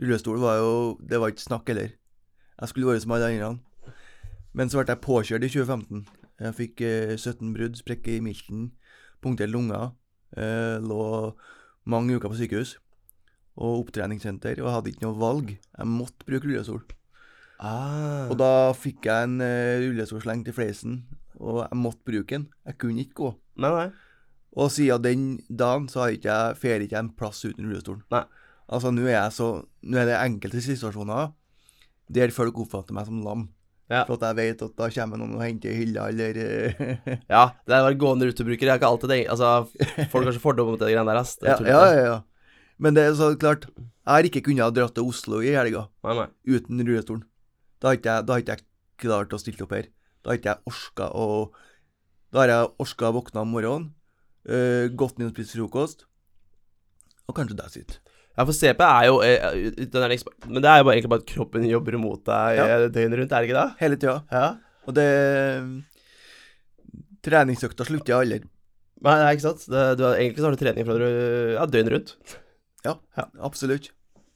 Rullestol 0.00 0.38
var 0.40 0.60
jo 0.62 0.70
Det 1.04 1.18
var 1.20 1.32
ikke 1.32 1.44
snakk 1.44 1.68
heller. 1.68 1.90
Jeg 2.60 2.72
skulle 2.72 2.88
vært 2.88 3.04
som 3.04 3.12
alle 3.16 3.28
andre. 3.28 3.50
Men 4.56 4.70
så 4.70 4.80
ble 4.80 4.94
jeg 4.94 5.04
påkjørt 5.04 5.44
i 5.44 5.52
2015. 5.52 6.06
Jeg 6.40 6.56
fikk 6.56 6.84
eh, 6.86 7.16
17 7.16 7.52
brudd, 7.56 7.76
sprekke 7.78 8.16
i 8.16 8.22
milten, 8.24 8.70
punktert 9.20 9.52
lunger. 9.52 9.92
Eh, 10.36 10.78
lå 10.80 11.02
mange 11.90 12.16
uker 12.16 12.30
på 12.30 12.38
sykehus 12.38 12.78
og 13.60 13.84
opptreningssenter 13.84 14.60
og 14.62 14.72
hadde 14.72 14.92
ikke 14.92 15.04
noe 15.04 15.18
valg. 15.20 15.54
Jeg 15.58 15.90
måtte 15.90 16.26
bruke 16.28 16.48
rullestol. 16.48 16.82
Ah. 17.60 18.30
Og 18.30 18.38
da 18.40 18.72
fikk 18.72 19.04
jeg 19.04 19.28
en 19.28 19.40
uh, 19.44 19.80
rullestolsleng 19.82 20.46
til 20.46 20.56
fleisen, 20.56 21.02
og 21.36 21.64
jeg 21.66 21.80
måtte 21.80 22.06
bruke 22.06 22.32
den. 22.32 22.46
Jeg 22.64 22.78
kunne 22.80 23.04
ikke 23.04 23.18
gå. 23.20 23.32
Nei, 23.60 23.72
nei. 23.74 23.88
Og 24.56 24.70
siden 24.72 25.04
den 25.04 25.26
dagen 25.46 25.90
så 25.92 26.06
har 26.06 26.14
ikke 26.16 26.30
jeg 26.32 26.60
fer 26.62 26.84
ikke 26.86 27.02
en 27.02 27.12
plass 27.16 27.44
uten 27.44 27.68
rullestolen. 27.68 28.02
Nei. 28.14 28.24
Altså, 28.70 28.94
nå 28.94 29.04
er 29.08 29.16
jeg 29.16 29.34
så 29.34 29.48
Nå 29.82 29.98
er 29.98 30.06
det 30.06 30.18
enkelte 30.20 30.60
situasjoner 30.62 31.32
der 32.10 32.32
folk 32.34 32.58
oppfatter 32.58 32.94
meg 32.94 33.06
som 33.06 33.20
lam. 33.22 33.44
Ja. 33.90 34.04
For 34.06 34.14
at 34.14 34.28
jeg 34.28 34.38
vet 34.38 34.60
at 34.62 34.74
da 34.78 34.86
kommer 34.94 35.18
noen 35.18 35.34
og 35.34 35.42
henter 35.42 35.74
hylla, 35.74 36.06
eller 36.12 36.36
Ja, 37.34 37.44
det 37.66 37.74
er 37.74 37.86
bare 37.88 37.98
gående 37.98 38.28
rutebruker. 38.28 38.68
Jeg 38.68 38.70
har 38.70 38.78
ikke 38.78 38.90
alltid 38.90 39.10
det 39.10 39.20
Altså, 39.32 39.48
folk 40.12 40.28
har 40.28 40.36
så 40.36 40.42
fordommer 40.42 40.76
mot 40.76 40.82
det 40.82 40.92
greiene 40.92 41.10
der, 41.10 41.18
ass. 41.18 41.34
Ja, 41.42 41.56
ja, 41.66 41.80
ja, 41.90 42.04
ja. 42.06 42.18
Men 42.80 42.94
det 42.96 43.04
er 43.04 43.16
så 43.18 43.32
klart 43.36 43.66
Jeg 43.74 44.10
har 44.12 44.28
ikke 44.28 44.44
kunnet 44.46 44.64
ha 44.64 44.70
dratt 44.74 44.94
til 44.96 45.10
Oslo 45.10 45.42
i 45.42 45.52
helga 45.56 45.88
uten 46.00 46.84
rullestolen. 46.86 47.24
Da 47.80 47.90
har 47.90 47.98
ikke 47.98 48.14
jeg, 48.14 48.26
da 48.28 48.36
har 48.36 48.44
ikke 48.44 48.56
jeg 48.56 48.66
klart 49.00 49.34
å 49.34 49.40
stille 49.40 49.66
opp 49.66 49.74
her. 49.74 49.90
Da 50.22 50.30
har 50.30 50.38
ikke 50.38 50.54
jeg 50.54 50.70
orka 50.70 51.10
å 51.16 51.26
Da 52.30 52.44
har 52.44 52.52
jeg 52.52 52.70
orka 52.86 53.10
å 53.10 53.16
våkne 53.16 53.42
om 53.42 53.52
morgenen 53.56 53.90
uh, 54.46 54.86
gått 54.94 55.18
ned 55.18 55.32
og 55.32 55.34
spist 55.34 55.56
frokost, 55.56 56.06
og 57.26 57.34
kanskje 57.34 57.58
that's 57.58 57.78
it. 57.80 57.98
Ja, 58.38 58.46
for 58.46 58.56
CP 58.56 58.80
er 58.86 59.06
jo 59.08 59.16
er, 59.26 60.08
liksom, 60.12 60.32
Men 60.46 60.62
det 60.62 60.70
er 60.70 60.80
jo 60.80 60.86
bare, 60.86 60.94
egentlig 60.96 61.12
bare 61.12 61.24
at 61.24 61.30
kroppen 61.32 61.66
jobber 61.68 61.96
mot 62.00 62.22
deg 62.24 62.60
ja. 62.60 62.66
døgnet 62.86 63.20
rundt, 63.20 63.32
er 63.34 63.42
det 63.42 63.50
ikke 63.50 63.58
det? 63.58 63.68
Hele 63.82 63.98
tida. 64.00 64.16
Ja. 64.32 64.46
Og 64.88 64.96
det 64.96 65.08
Treningsøkta 67.26 67.84
slutter 67.84 68.14
jeg 68.14 68.24
aldri. 68.24 68.50
Nei, 69.04 69.14
nei, 69.16 69.32
ikke 69.34 69.46
sant. 69.46 69.64
Det, 69.68 69.86
du, 70.00 70.04
egentlig 70.08 70.40
så 70.42 70.48
har 70.48 70.56
du 70.56 70.60
trening 70.60 70.86
fra 70.88 70.96
du 71.00 71.06
ja, 71.56 71.66
døgnet 71.68 71.94
rundt. 71.94 72.36
Ja, 72.86 72.94
ja. 73.18 73.26
absolutt. 73.44 73.90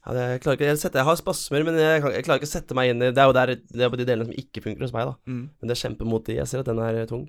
Ja, 0.05 0.13
det, 0.13 0.25
jeg, 0.35 0.41
klarer 0.43 0.59
ikke, 0.59 0.69
jeg, 0.69 0.79
setter, 0.81 1.01
jeg 1.01 1.07
har 1.07 1.17
spasmer, 1.17 1.65
men 1.65 1.77
jeg, 1.81 2.01
jeg, 2.13 2.25
klarer 2.27 2.41
ikke 2.41 2.49
å 2.49 2.51
sette 2.51 2.77
meg 2.77 2.91
inn 2.91 3.01
i 3.01 3.09
Det 3.09 3.21
er 3.21 3.29
jo 3.29 3.33
der, 3.33 3.53
det 3.57 3.85
er 3.85 3.93
på 3.93 3.97
de 3.97 4.05
delene 4.05 4.27
som 4.27 4.37
ikke 4.37 4.61
funker 4.61 4.85
hos 4.85 4.93
meg, 4.93 5.09
da. 5.09 5.15
Mm. 5.25 5.45
Men 5.49 5.71
det 5.71 5.77
er 5.79 5.95
de. 5.97 6.35
Jeg 6.37 6.51
ser 6.51 6.61
at 6.61 6.69
den 6.69 6.81
er 6.85 6.99
tung. 7.09 7.23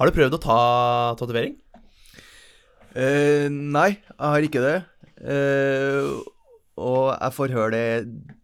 Har 0.00 0.08
du 0.08 0.16
prøvd 0.16 0.34
å 0.34 0.42
ta 0.42 0.58
tatovering? 1.20 1.54
Eh, 2.98 3.46
nei, 3.48 3.90
jeg 3.94 4.18
har 4.18 4.48
ikke 4.48 4.64
det. 4.64 4.78
Uh, 5.22 6.18
og 6.82 7.12
jeg 7.14 7.34
får 7.36 7.54
høre 7.54 7.72
det 7.74 7.86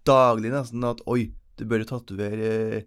daglig 0.07 0.53
nesten 0.53 0.85
at 0.87 1.01
oi, 1.11 1.31
du 1.59 1.65
bør 1.67 1.85
tatovere 1.89 2.85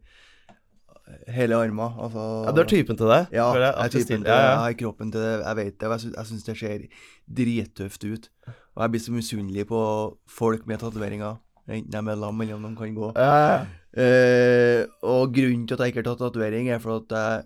hele 1.28 1.58
armen. 1.58 1.98
Altså, 2.00 2.26
ja, 2.46 2.52
Du 2.56 2.62
er 2.62 2.70
typen 2.70 2.98
til 2.98 3.12
det? 3.12 3.22
Ja, 3.36 3.52
jeg, 3.58 3.74
er 3.74 3.90
typen 3.90 4.24
til 4.24 4.24
det. 4.24 4.38
Jeg 4.38 4.58
har 4.64 4.74
kroppen 4.80 5.12
til 5.12 5.22
det. 5.22 5.34
Jeg 5.42 5.58
vet 5.58 5.80
det. 5.80 5.88
Og 5.88 6.16
jeg 6.18 6.26
syns 6.30 6.48
det 6.48 6.58
ser 6.58 6.88
drittøft 7.28 8.04
ut. 8.06 8.30
Og 8.76 8.84
jeg 8.84 8.92
blir 8.92 9.04
så 9.04 9.12
misunnelig 9.12 9.68
på 9.68 9.82
folk 10.30 10.68
med 10.68 10.80
tatoveringer. 10.80 11.40
Enten 11.68 11.92
de 11.92 12.12
er 12.12 12.20
lam 12.20 12.42
eller 12.42 12.56
om 12.56 12.64
de 12.64 12.76
kan 12.78 12.96
gå. 12.96 13.14
Ja, 13.16 13.38
ja. 13.52 13.62
Uh, 13.92 14.88
og 15.04 15.34
grunnen 15.36 15.68
til 15.68 15.76
at 15.76 15.82
jeg 15.84 15.92
ikke 15.92 16.00
har 16.00 16.14
tatt 16.14 16.22
tatovering, 16.24 16.70
er 16.72 16.80
for 16.80 17.02
at 17.02 17.12
jeg 17.12 17.44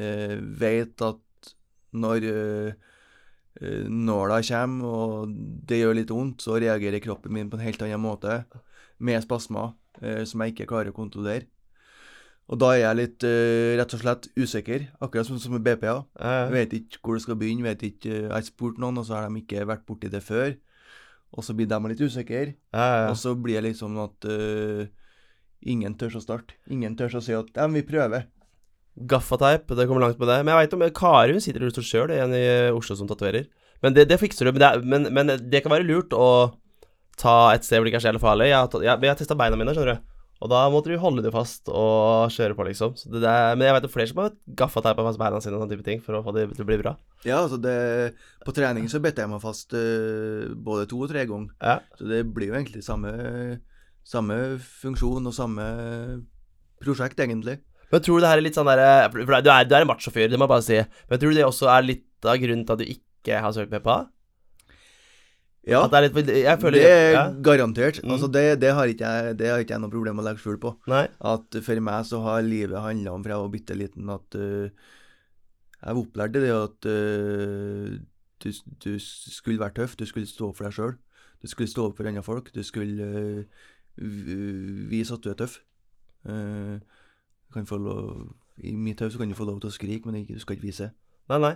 uh, 0.00 0.60
vet 0.60 1.04
at 1.04 1.50
når 1.92 2.24
uh, 2.24 2.70
Eh, 2.72 2.74
nåla 3.60 4.40
kommer, 4.46 4.86
og 4.86 5.36
det 5.68 5.80
gjør 5.80 5.96
litt 5.98 6.10
vondt, 6.14 6.44
så 6.44 6.58
reagerer 6.60 7.02
kroppen 7.02 7.34
min 7.34 7.50
på 7.50 7.58
en 7.58 7.64
helt 7.66 7.82
annen 7.82 8.02
måte, 8.02 8.42
med 8.98 9.22
spasmer 9.24 9.72
eh, 10.02 10.24
som 10.26 10.42
jeg 10.42 10.54
ikke 10.54 10.68
klarer 10.70 10.92
å 10.92 10.96
kontrollere. 10.96 11.48
Og 12.48 12.56
da 12.62 12.70
er 12.72 12.80
jeg 12.80 12.96
litt 12.96 13.26
eh, 13.28 13.74
rett 13.76 13.92
og 13.92 14.00
slett 14.00 14.30
usikker, 14.38 14.86
akkurat 15.04 15.28
som, 15.28 15.40
som 15.42 15.52
med 15.56 15.66
BPA. 15.66 15.98
Jeg 16.16 16.54
vet 16.54 16.78
ikke 16.78 17.02
hvor 17.02 17.18
det 17.18 17.24
skal 17.26 17.36
begynne. 17.40 17.66
vet 17.66 17.84
ikke, 17.90 18.14
Jeg 18.14 18.32
har 18.32 18.46
spurt 18.46 18.80
noen, 18.80 19.00
og 19.00 19.04
så 19.04 19.18
har 19.18 19.28
de 19.28 19.42
ikke 19.42 19.66
vært 19.68 19.84
borti 19.88 20.08
det 20.12 20.22
før. 20.24 20.54
Og 21.36 21.44
så 21.44 21.52
blir 21.52 21.68
de 21.68 21.78
litt 21.90 22.00
usikre. 22.00 22.54
Og 23.10 23.18
så 23.20 23.34
blir 23.36 23.60
det 23.60 23.74
liksom 23.74 23.98
at 24.00 24.24
uh, 24.24 24.86
ingen 25.60 25.92
tør 26.00 26.16
å 26.16 26.22
starte. 26.24 26.56
Ingen 26.72 26.96
tør 26.96 27.18
å 27.18 27.24
si 27.24 27.36
at 27.36 27.52
ja, 27.52 27.66
vi 27.68 27.84
prøver. 27.84 28.24
Gaffateip, 29.06 29.68
det 29.76 29.86
kommer 29.86 30.02
langt 30.02 30.18
med 30.18 30.30
det. 30.30 30.40
Men 30.42 30.54
jeg 30.54 30.66
veit 30.66 30.76
om 30.76 30.84
Kari 30.96 31.36
hun 31.36 31.42
sitter 31.44 31.62
i 31.62 31.66
rullestol 31.66 31.86
sjøl, 31.86 32.12
en 32.16 32.34
i 32.34 32.46
Oslo 32.74 32.96
som 32.98 33.10
tatoverer. 33.10 33.46
Men 33.84 33.94
det, 33.94 34.08
det, 34.10 34.18
fikser 34.18 34.48
du. 34.48 34.54
Men 34.54 34.62
det, 34.62 34.68
er, 34.68 34.82
men, 34.82 35.08
men 35.14 35.34
det, 35.38 35.62
kan 35.62 35.74
være 35.74 35.86
lurt 35.86 36.14
å 36.16 36.28
ta 37.18 37.54
et 37.54 37.66
sted 37.66 37.78
hvor 37.78 37.86
det 37.86 37.92
ikke 37.92 38.00
er 38.00 38.06
så 38.06 38.10
jævlig 38.10 38.24
farlig. 38.24 38.48
Jeg 38.50 38.58
har, 38.58 38.86
jeg, 38.88 39.10
har 39.10 39.18
testa 39.20 39.38
beina 39.38 39.58
mine, 39.58 39.74
skjønner 39.76 39.98
du. 39.98 40.14
Og 40.38 40.50
da 40.52 40.60
måtte 40.70 40.92
du 40.92 41.00
holde 41.02 41.22
dem 41.24 41.34
fast 41.34 41.66
og 41.66 42.30
kjøre 42.30 42.54
på, 42.54 42.66
liksom. 42.68 42.92
Det, 43.10 43.22
men 43.58 43.64
jeg 43.66 43.74
vet 43.74 43.86
om 43.88 43.90
flere 43.90 44.10
som 44.10 44.20
har 44.22 44.36
gaffateipa 44.60 45.06
fast 45.08 45.18
beina 45.18 45.40
sine 45.42 45.58
og 45.58 45.64
sånne 45.64 45.74
type 45.74 45.86
ting 45.86 46.02
for 46.04 46.14
å 46.14 46.22
få 46.22 46.34
det 46.36 46.44
til 46.52 46.62
å 46.62 46.68
bli 46.68 46.78
bra. 46.78 46.92
Ja, 47.26 47.40
altså 47.40 47.58
det 47.58 47.74
På 48.46 48.54
trening 48.54 48.86
så 48.90 49.00
bet 49.02 49.18
jeg 49.18 49.30
meg 49.30 49.42
fast 49.42 49.74
uh, 49.74 50.46
både 50.54 50.86
to 50.90 51.00
og 51.02 51.10
tre 51.10 51.26
ganger. 51.26 51.50
Ja. 51.58 51.80
Så 51.98 52.06
det 52.06 52.22
blir 52.30 52.52
jo 52.52 52.58
egentlig 52.58 52.84
samme, 52.86 53.10
samme 54.06 54.38
funksjon 54.82 55.26
og 55.26 55.34
samme 55.34 55.66
prosjekt, 56.78 57.18
egentlig. 57.18 57.58
Men 57.92 58.04
tror 58.04 58.18
du 58.18 58.24
det 58.24 58.30
her 58.30 58.40
er 58.40 58.44
litt 58.44 58.58
sånn 58.58 58.68
derre 58.68 59.08
For 59.14 59.24
du 59.24 59.50
er, 59.52 59.64
du 59.64 59.74
er 59.74 59.82
en 59.82 59.88
machofyr, 59.88 60.28
det 60.28 60.36
må 60.36 60.44
jeg 60.44 60.54
bare 60.54 60.66
si. 60.66 60.78
Men 61.08 61.20
tror 61.20 61.32
du 61.32 61.38
det 61.38 61.48
også 61.48 61.70
er 61.72 61.86
litt 61.86 62.28
av 62.28 62.40
grunnen 62.42 62.66
til 62.68 62.76
at 62.76 62.82
du 62.82 62.94
ikke 62.96 63.42
har 63.44 63.54
søkt 63.56 63.72
BPA? 63.72 63.98
Ja, 65.68 65.82
det 65.90 65.98
er, 65.98 66.04
litt, 66.06 66.60
føler, 66.62 66.76
det 66.78 66.84
er 66.88 67.10
ja. 67.12 67.22
garantert. 67.44 67.98
Mm. 68.00 68.12
Altså 68.14 68.28
det, 68.32 68.44
det, 68.62 68.70
har 68.76 68.88
ikke 68.88 69.08
jeg, 69.08 69.34
det 69.40 69.50
har 69.52 69.60
ikke 69.60 69.74
jeg 69.74 69.82
noe 69.82 69.92
problem 69.92 70.16
med 70.16 70.24
å 70.24 70.28
legge 70.30 70.40
skjul 70.40 70.56
på. 70.62 70.72
Nei. 70.88 71.02
At 71.32 71.58
for 71.66 71.82
meg 71.84 72.06
så 72.08 72.22
har 72.24 72.46
livet 72.46 72.80
handla 72.80 73.12
om 73.12 73.24
fra 73.24 73.34
jeg 73.34 73.42
var 73.42 73.52
bitte 73.52 73.76
liten, 73.76 74.12
at 74.14 74.38
uh, 74.38 74.94
jeg 75.82 75.90
var 75.90 76.00
opplært 76.00 76.38
i 76.38 76.44
det 76.46 76.54
at 76.56 76.88
uh, 76.88 77.98
du, 78.40 78.48
du, 78.86 78.90
skulle 79.02 79.60
være 79.60 79.76
tøff, 79.82 79.98
du 80.00 80.06
skulle 80.08 80.30
stå 80.30 80.48
for 80.56 80.68
deg 80.68 80.78
sjøl. 80.78 80.96
Du 81.42 81.50
skulle 81.52 81.70
stå 81.70 81.90
opp 81.90 82.00
for 82.00 82.08
andre 82.08 82.24
folk. 82.24 82.48
Du 82.54 82.62
skulle 82.64 83.10
uh, 83.12 83.68
vise 84.88 85.14
at 85.14 85.26
du 85.26 85.34
er 85.34 85.38
tøff. 85.42 85.60
Uh, 86.24 86.80
lov, 87.54 88.28
I 88.62 88.74
mitt 88.76 89.00
hus 89.00 89.16
kan 89.16 89.28
du 89.28 89.34
få 89.38 89.46
lov 89.48 89.60
til 89.62 89.70
å 89.70 89.74
skrike, 89.74 90.10
men 90.10 90.26
du 90.26 90.38
skal 90.38 90.56
ikke 90.56 90.68
vise. 90.68 90.90
Nei, 91.28 91.38
nei. 91.42 91.54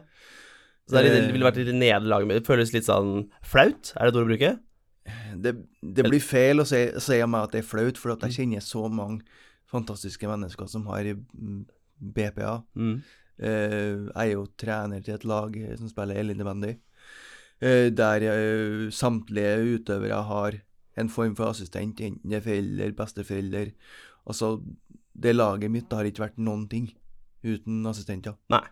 Så 0.89 0.99
det, 0.99 1.13
det 1.15 1.33
ville 1.33 1.47
vært 1.47 1.61
litt 1.61 1.77
nederlag 1.77 2.27
med 2.27 2.41
Det 2.41 2.49
føles 2.49 2.73
litt 2.75 2.89
sånn 2.89 3.29
flaut? 3.47 3.93
Er 3.95 4.09
det 4.09 4.13
et 4.13 4.19
ord 4.19 4.27
å 4.27 4.31
bruke? 4.33 4.53
Det, 5.43 5.53
det 5.83 6.05
blir 6.07 6.23
feil 6.23 6.63
å 6.63 6.67
si, 6.69 6.81
si 7.03 7.19
meg 7.23 7.47
at 7.47 7.55
det 7.55 7.63
er 7.63 7.69
flaut, 7.69 7.99
for 7.99 8.15
jeg 8.15 8.37
kjenner 8.37 8.63
så 8.65 8.87
mange 8.91 9.23
fantastiske 9.73 10.29
mennesker 10.29 10.69
som 10.71 10.87
har 10.91 11.09
BPA. 12.03 12.59
Mm. 12.77 12.97
Uh, 13.43 14.09
jeg 14.13 14.27
er 14.27 14.33
jo 14.35 14.45
trener 14.61 15.03
til 15.03 15.17
et 15.17 15.25
lag 15.27 15.57
som 15.81 15.91
spiller 15.91 16.21
elitebandy, 16.21 16.77
uh, 17.65 17.89
der 17.91 18.27
uh, 18.29 18.91
samtlige 18.95 19.79
utøvere 19.79 20.21
har 20.29 20.61
en 21.01 21.11
form 21.11 21.35
for 21.39 21.51
assistent, 21.51 22.03
enten 22.05 22.31
det 22.31 22.43
er 22.43 22.45
forelder, 22.45 22.95
besteforelder. 22.99 23.73
Altså, 24.29 24.59
det 25.13 25.35
laget 25.35 25.73
mitt 25.73 25.93
har 25.93 26.09
ikke 26.09 26.27
vært 26.27 26.41
noen 26.41 26.67
ting 26.71 26.89
uten 27.43 27.83
assistenter. 27.91 28.37
Nei. 28.53 28.63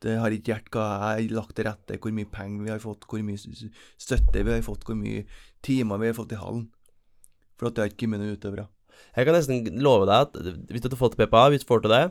Det 0.00 0.16
har 0.16 0.32
ikke 0.32 0.54
hjulpet 0.54 0.76
hva 0.78 0.84
jeg 1.18 1.28
har 1.28 1.36
lagt 1.36 1.54
til 1.56 1.66
rette, 1.68 1.98
hvor 2.00 2.12
mye 2.16 2.28
penger 2.32 2.64
vi 2.64 2.72
har 2.72 2.82
fått, 2.82 3.04
hvor 3.08 3.20
mye 3.24 3.40
støtte 3.40 4.44
vi 4.46 4.54
har 4.54 4.64
fått, 4.64 4.86
hvor 4.88 4.96
mye 4.96 5.26
timer 5.64 6.00
vi 6.00 6.08
har 6.08 6.16
fått 6.16 6.32
i 6.32 6.40
hallen. 6.40 6.70
For 7.60 7.68
at 7.68 7.76
det 7.76 7.82
har 7.84 7.92
ikke 7.92 8.06
kommet 8.06 8.22
noen 8.22 8.38
utøvere. 8.38 8.66
Jeg 9.16 9.28
kan 9.28 9.36
nesten 9.36 9.68
love 9.84 10.08
deg 10.08 10.26
at 10.26 10.38
hvis 10.72 10.84
du 10.84 10.90
har 10.92 11.00
fått 11.00 11.18
PPA, 11.20 11.46
hvis 11.52 11.64
du 11.64 11.68
får 11.68 11.84
til 11.84 11.94
det, 11.94 12.04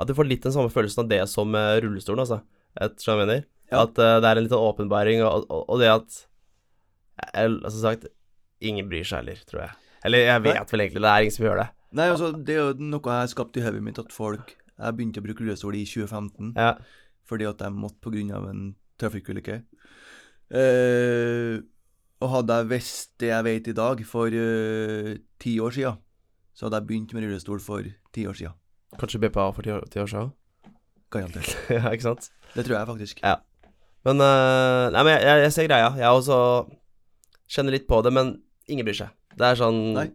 at 0.00 0.08
du 0.08 0.16
får 0.16 0.28
litt 0.28 0.44
den 0.44 0.54
samme 0.54 0.72
følelsen 0.72 1.04
av 1.04 1.10
det 1.12 1.20
som 1.32 1.56
rullestolen, 1.56 2.22
altså. 2.24 2.40
Et, 2.80 3.02
jeg 3.02 3.18
mener? 3.18 3.44
Ja. 3.70 3.84
At 3.84 3.98
uh, 3.98 4.18
det 4.22 4.28
er 4.28 4.38
en 4.38 4.46
liten 4.46 4.60
åpenbaring, 4.60 5.24
og, 5.24 5.46
og, 5.48 5.64
og 5.70 5.82
det 5.82 5.90
at 5.92 6.22
jeg, 7.20 7.56
Altså 7.58 7.80
sagt, 7.80 8.06
ingen 8.64 8.88
bryr 8.88 9.04
seg 9.04 9.22
heller, 9.22 9.40
tror 9.48 9.64
jeg. 9.64 9.76
Eller 10.08 10.24
jeg 10.24 10.44
vet 10.46 10.56
Nei. 10.56 10.68
vel 10.70 10.84
egentlig, 10.84 11.02
det 11.04 11.10
er 11.10 11.26
ingen 11.26 11.36
som 11.36 11.46
gjør 11.46 11.60
det. 11.60 11.68
Nei, 11.96 12.06
altså, 12.12 12.30
det 12.32 12.54
er 12.54 12.60
jo 12.60 12.86
noe 12.86 13.02
jeg 13.02 13.24
har 13.24 13.30
skapt 13.32 13.58
i 13.58 13.64
hodet 13.64 13.82
mitt, 13.82 13.98
at 13.98 14.12
folk 14.14 14.54
Jeg 14.80 14.96
begynte 14.96 15.20
å 15.20 15.24
bruke 15.26 15.42
rullestol 15.42 15.76
i 15.76 15.82
2015 15.84 16.54
Ja. 16.56 16.74
fordi 17.28 17.44
at 17.48 17.60
jeg 17.60 17.72
måtte 17.76 18.08
av 18.34 18.46
en 18.48 18.74
trafikkulykke. 18.98 19.62
Eh, 20.50 21.60
og 22.20 22.30
hadde 22.34 22.56
jeg 22.58 22.68
visst 22.70 23.12
det 23.20 23.28
jeg 23.28 23.44
vet 23.44 23.68
i 23.68 23.76
dag, 23.76 24.02
for 24.04 24.26
eh, 24.26 25.18
ti 25.38 25.58
år 25.60 25.70
siden, 25.70 26.00
så 26.54 26.66
hadde 26.66 26.80
jeg 26.80 26.88
begynt 26.88 27.14
med 27.14 27.24
rullestol 27.24 27.60
for 27.60 27.84
ti 28.12 28.26
år 28.26 28.34
siden. 28.34 28.56
Kanskje 28.98 29.20
BPA 29.20 29.52
for 29.54 29.62
ti 29.62 29.70
år, 29.70 29.86
ti 29.90 30.00
år 30.02 30.10
siden? 30.10 30.32
Garantert. 31.10 31.54
ja, 31.76 31.84
ikke 31.90 32.08
sant? 32.08 32.30
Det 32.54 32.64
tror 32.66 32.78
jeg 32.78 32.90
faktisk. 32.90 33.22
Ja. 33.22 33.36
Men 34.04 34.20
uh, 34.20 34.88
Nei, 34.94 35.02
men 35.04 35.12
jeg, 35.14 35.22
jeg, 35.26 35.44
jeg 35.44 35.52
ser 35.52 35.68
greia. 35.68 35.90
Jeg 35.98 36.08
også 36.08 36.38
kjenner 37.50 37.76
litt 37.76 37.88
på 37.90 38.00
det, 38.04 38.12
men 38.14 38.34
ingen 38.70 38.86
bryr 38.86 38.96
seg. 39.02 39.14
Det 39.36 39.46
er 39.46 39.58
sånn 39.58 39.80
Nei. 39.96 40.08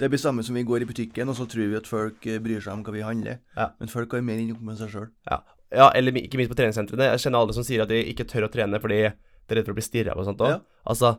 Det 0.00 0.08
blir 0.08 0.20
samme 0.22 0.42
som 0.46 0.56
vi 0.56 0.64
går 0.64 0.84
i 0.84 0.88
butikken, 0.88 1.28
og 1.28 1.36
så 1.36 1.44
tror 1.50 1.68
vi 1.68 1.76
at 1.78 1.88
folk 1.88 2.24
eh, 2.26 2.38
bryr 2.42 2.62
seg 2.64 2.72
om 2.72 2.84
hva 2.86 2.94
vi 2.94 3.02
handler. 3.04 3.40
Ja. 3.56 3.70
Men 3.80 3.90
folk 3.92 4.14
har 4.16 4.22
mer 4.24 4.40
innenfor 4.40 4.64
med 4.64 4.78
seg 4.80 4.92
sjøl. 4.94 5.08
Ja. 5.28 5.42
ja, 5.76 5.88
eller 5.98 6.16
ikke 6.22 6.40
minst 6.40 6.52
på 6.52 6.56
treningssentrene. 6.58 7.10
Jeg 7.12 7.24
kjenner 7.26 7.44
alle 7.44 7.56
som 7.56 7.66
sier 7.66 7.84
at 7.84 7.92
de 7.92 8.00
ikke 8.12 8.24
tør 8.30 8.48
å 8.48 8.52
trene 8.52 8.80
fordi 8.80 9.02
de 9.04 9.10
er 9.10 9.58
redd 9.58 9.68
for 9.68 9.74
å 9.74 9.80
bli 9.80 9.84
stirra 9.84 10.16
på 10.16 10.24
og 10.24 10.30
sånt 10.30 10.40
òg. 10.46 10.54
Ja. 10.54 10.80
Altså, 10.88 11.12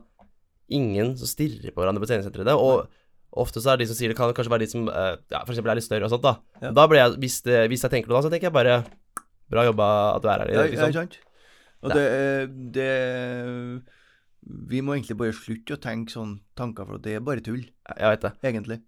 ingen 0.72 1.14
som 1.20 1.30
stirrer 1.30 1.70
på 1.70 1.82
hverandre 1.84 2.02
på 2.02 2.10
treningssentrene. 2.10 2.56
Og 2.58 2.90
ofte 3.44 3.62
så 3.62 3.72
er 3.72 3.78
det 3.78 3.86
de 3.86 3.92
som 3.92 4.00
sier 4.00 4.12
det 4.12 4.18
kan 4.18 4.34
kanskje 4.34 4.52
være 4.52 4.66
de 4.66 4.72
som 4.74 4.90
eh, 4.90 5.14
ja, 5.32 5.44
eksempel 5.46 5.72
er 5.72 5.78
litt 5.78 5.86
større 5.86 6.08
og 6.08 6.12
sånt, 6.16 6.26
da. 6.26 6.34
Ja. 6.64 6.74
Da 6.76 6.88
blir 6.90 7.04
jeg, 7.04 7.16
hvis, 7.22 7.38
det, 7.46 7.62
hvis 7.72 7.86
jeg 7.86 7.94
tenker 7.94 8.10
noe 8.10 8.18
da, 8.18 8.26
så 8.26 8.32
tenker 8.34 8.50
jeg 8.50 8.56
bare 8.58 8.82
Bra 9.52 9.66
jobba 9.66 9.86
at 10.16 10.24
du 10.24 10.28
er 10.32 10.42
her. 10.42 10.50
Ja, 10.50 10.62
ja, 10.64 10.68
Liksom. 10.72 10.92
ikke 10.94 11.00
sant? 11.02 11.16
Og 11.82 11.90
det, 11.92 12.04
det 12.72 12.92
Vi 14.42 14.80
må 14.82 14.96
egentlig 14.96 15.18
bare 15.20 15.34
slutte 15.36 15.76
å 15.76 15.82
tenke 15.82 16.14
sånne 16.14 16.40
tanker, 16.58 16.88
for 16.88 17.02
det 17.02 17.18
er 17.18 17.22
bare 17.24 17.44
tull, 17.44 17.62
Jeg 17.62 18.08
vet 18.14 18.24
det. 18.24 18.32
egentlig. 18.42 18.80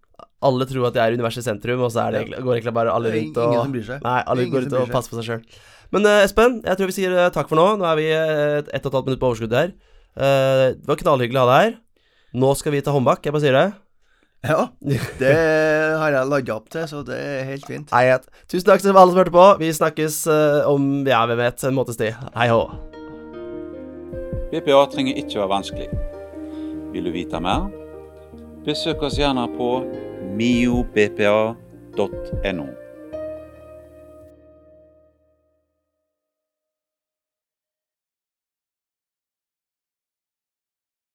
Alle 0.45 0.67
tror 0.67 0.89
at 0.89 0.97
de 0.97 1.03
er 1.03 1.15
universets 1.15 1.47
sentrum, 1.47 1.81
og 1.87 1.93
så 1.95 2.11
det 2.13 2.27
går 2.31 2.59
egentlig 2.59 2.75
bare 2.75 2.93
alle 2.93 3.11
rundt 3.15 3.39
og 3.39 3.53
ingen 3.53 3.63
som 3.63 3.73
bryr 3.75 3.87
seg. 3.87 4.03
Nei, 4.05 4.19
alle 4.27 4.49
går 4.51 4.67
ut 4.67 4.77
og 4.81 4.93
passer 4.93 5.15
på 5.15 5.21
seg 5.21 5.29
sjøl. 5.31 5.47
Men 5.95 6.07
uh, 6.11 6.25
Espen, 6.25 6.61
jeg 6.65 6.79
tror 6.79 6.91
vi 6.91 6.97
sier 6.97 7.15
uh, 7.15 7.31
takk 7.35 7.49
for 7.51 7.59
nå. 7.61 7.67
Nå 7.79 7.87
er 7.87 7.99
vi 7.99 8.07
et 8.11 8.69
ett 8.69 8.85
og 8.87 8.91
et 8.91 8.99
halvt 8.99 9.09
minutt 9.11 9.23
på 9.23 9.31
overskudd 9.31 9.57
her. 9.57 9.73
Uh, 10.15 10.75
det 10.75 10.91
var 10.91 11.01
knallhyggelig 11.01 11.41
å 11.41 11.47
ha 11.47 11.51
deg 11.51 11.65
her. 11.65 11.81
Nå 12.35 12.51
skal 12.59 12.75
vi 12.75 12.83
ta 12.83 12.95
håndbak, 12.95 13.23
jeg 13.23 13.35
bare 13.35 13.45
sier 13.47 13.59
det. 13.59 13.69
Ja, 14.45 14.67
det 15.23 15.37
har 16.01 16.13
jeg 16.13 16.29
ladda 16.29 16.57
opp 16.59 16.69
til, 16.73 16.85
så 16.91 17.05
det 17.07 17.17
er 17.17 17.47
helt 17.49 17.69
fint. 17.71 17.95
Nei. 17.95 18.19
Tusen 18.51 18.69
takk 18.69 18.85
til 18.85 18.93
alle 18.93 19.15
som 19.15 19.23
hørte 19.23 19.35
på. 19.35 19.47
Vi 19.63 19.73
snakkes 19.73 20.19
eh, 20.29 20.61
om 20.69 21.07
ja, 21.09 21.25
hvem 21.31 21.41
vet, 21.41 21.65
en 21.65 21.79
måtes 21.79 22.01
tid. 22.01 22.19
Hei 22.37 22.51
hå. 22.53 22.67
BPA 24.55 24.85
trenger 24.87 25.17
ikke 25.19 25.41
være 25.41 25.51
vanskelig. 25.51 25.89
Vil 26.93 27.05
du 27.05 27.11
vite 27.11 27.41
mer? 27.43 27.67
Besøk 28.65 29.03
oss 29.03 29.19
gjerne 29.19 29.49
på 29.57 29.83
miobpa.no. 30.39 31.57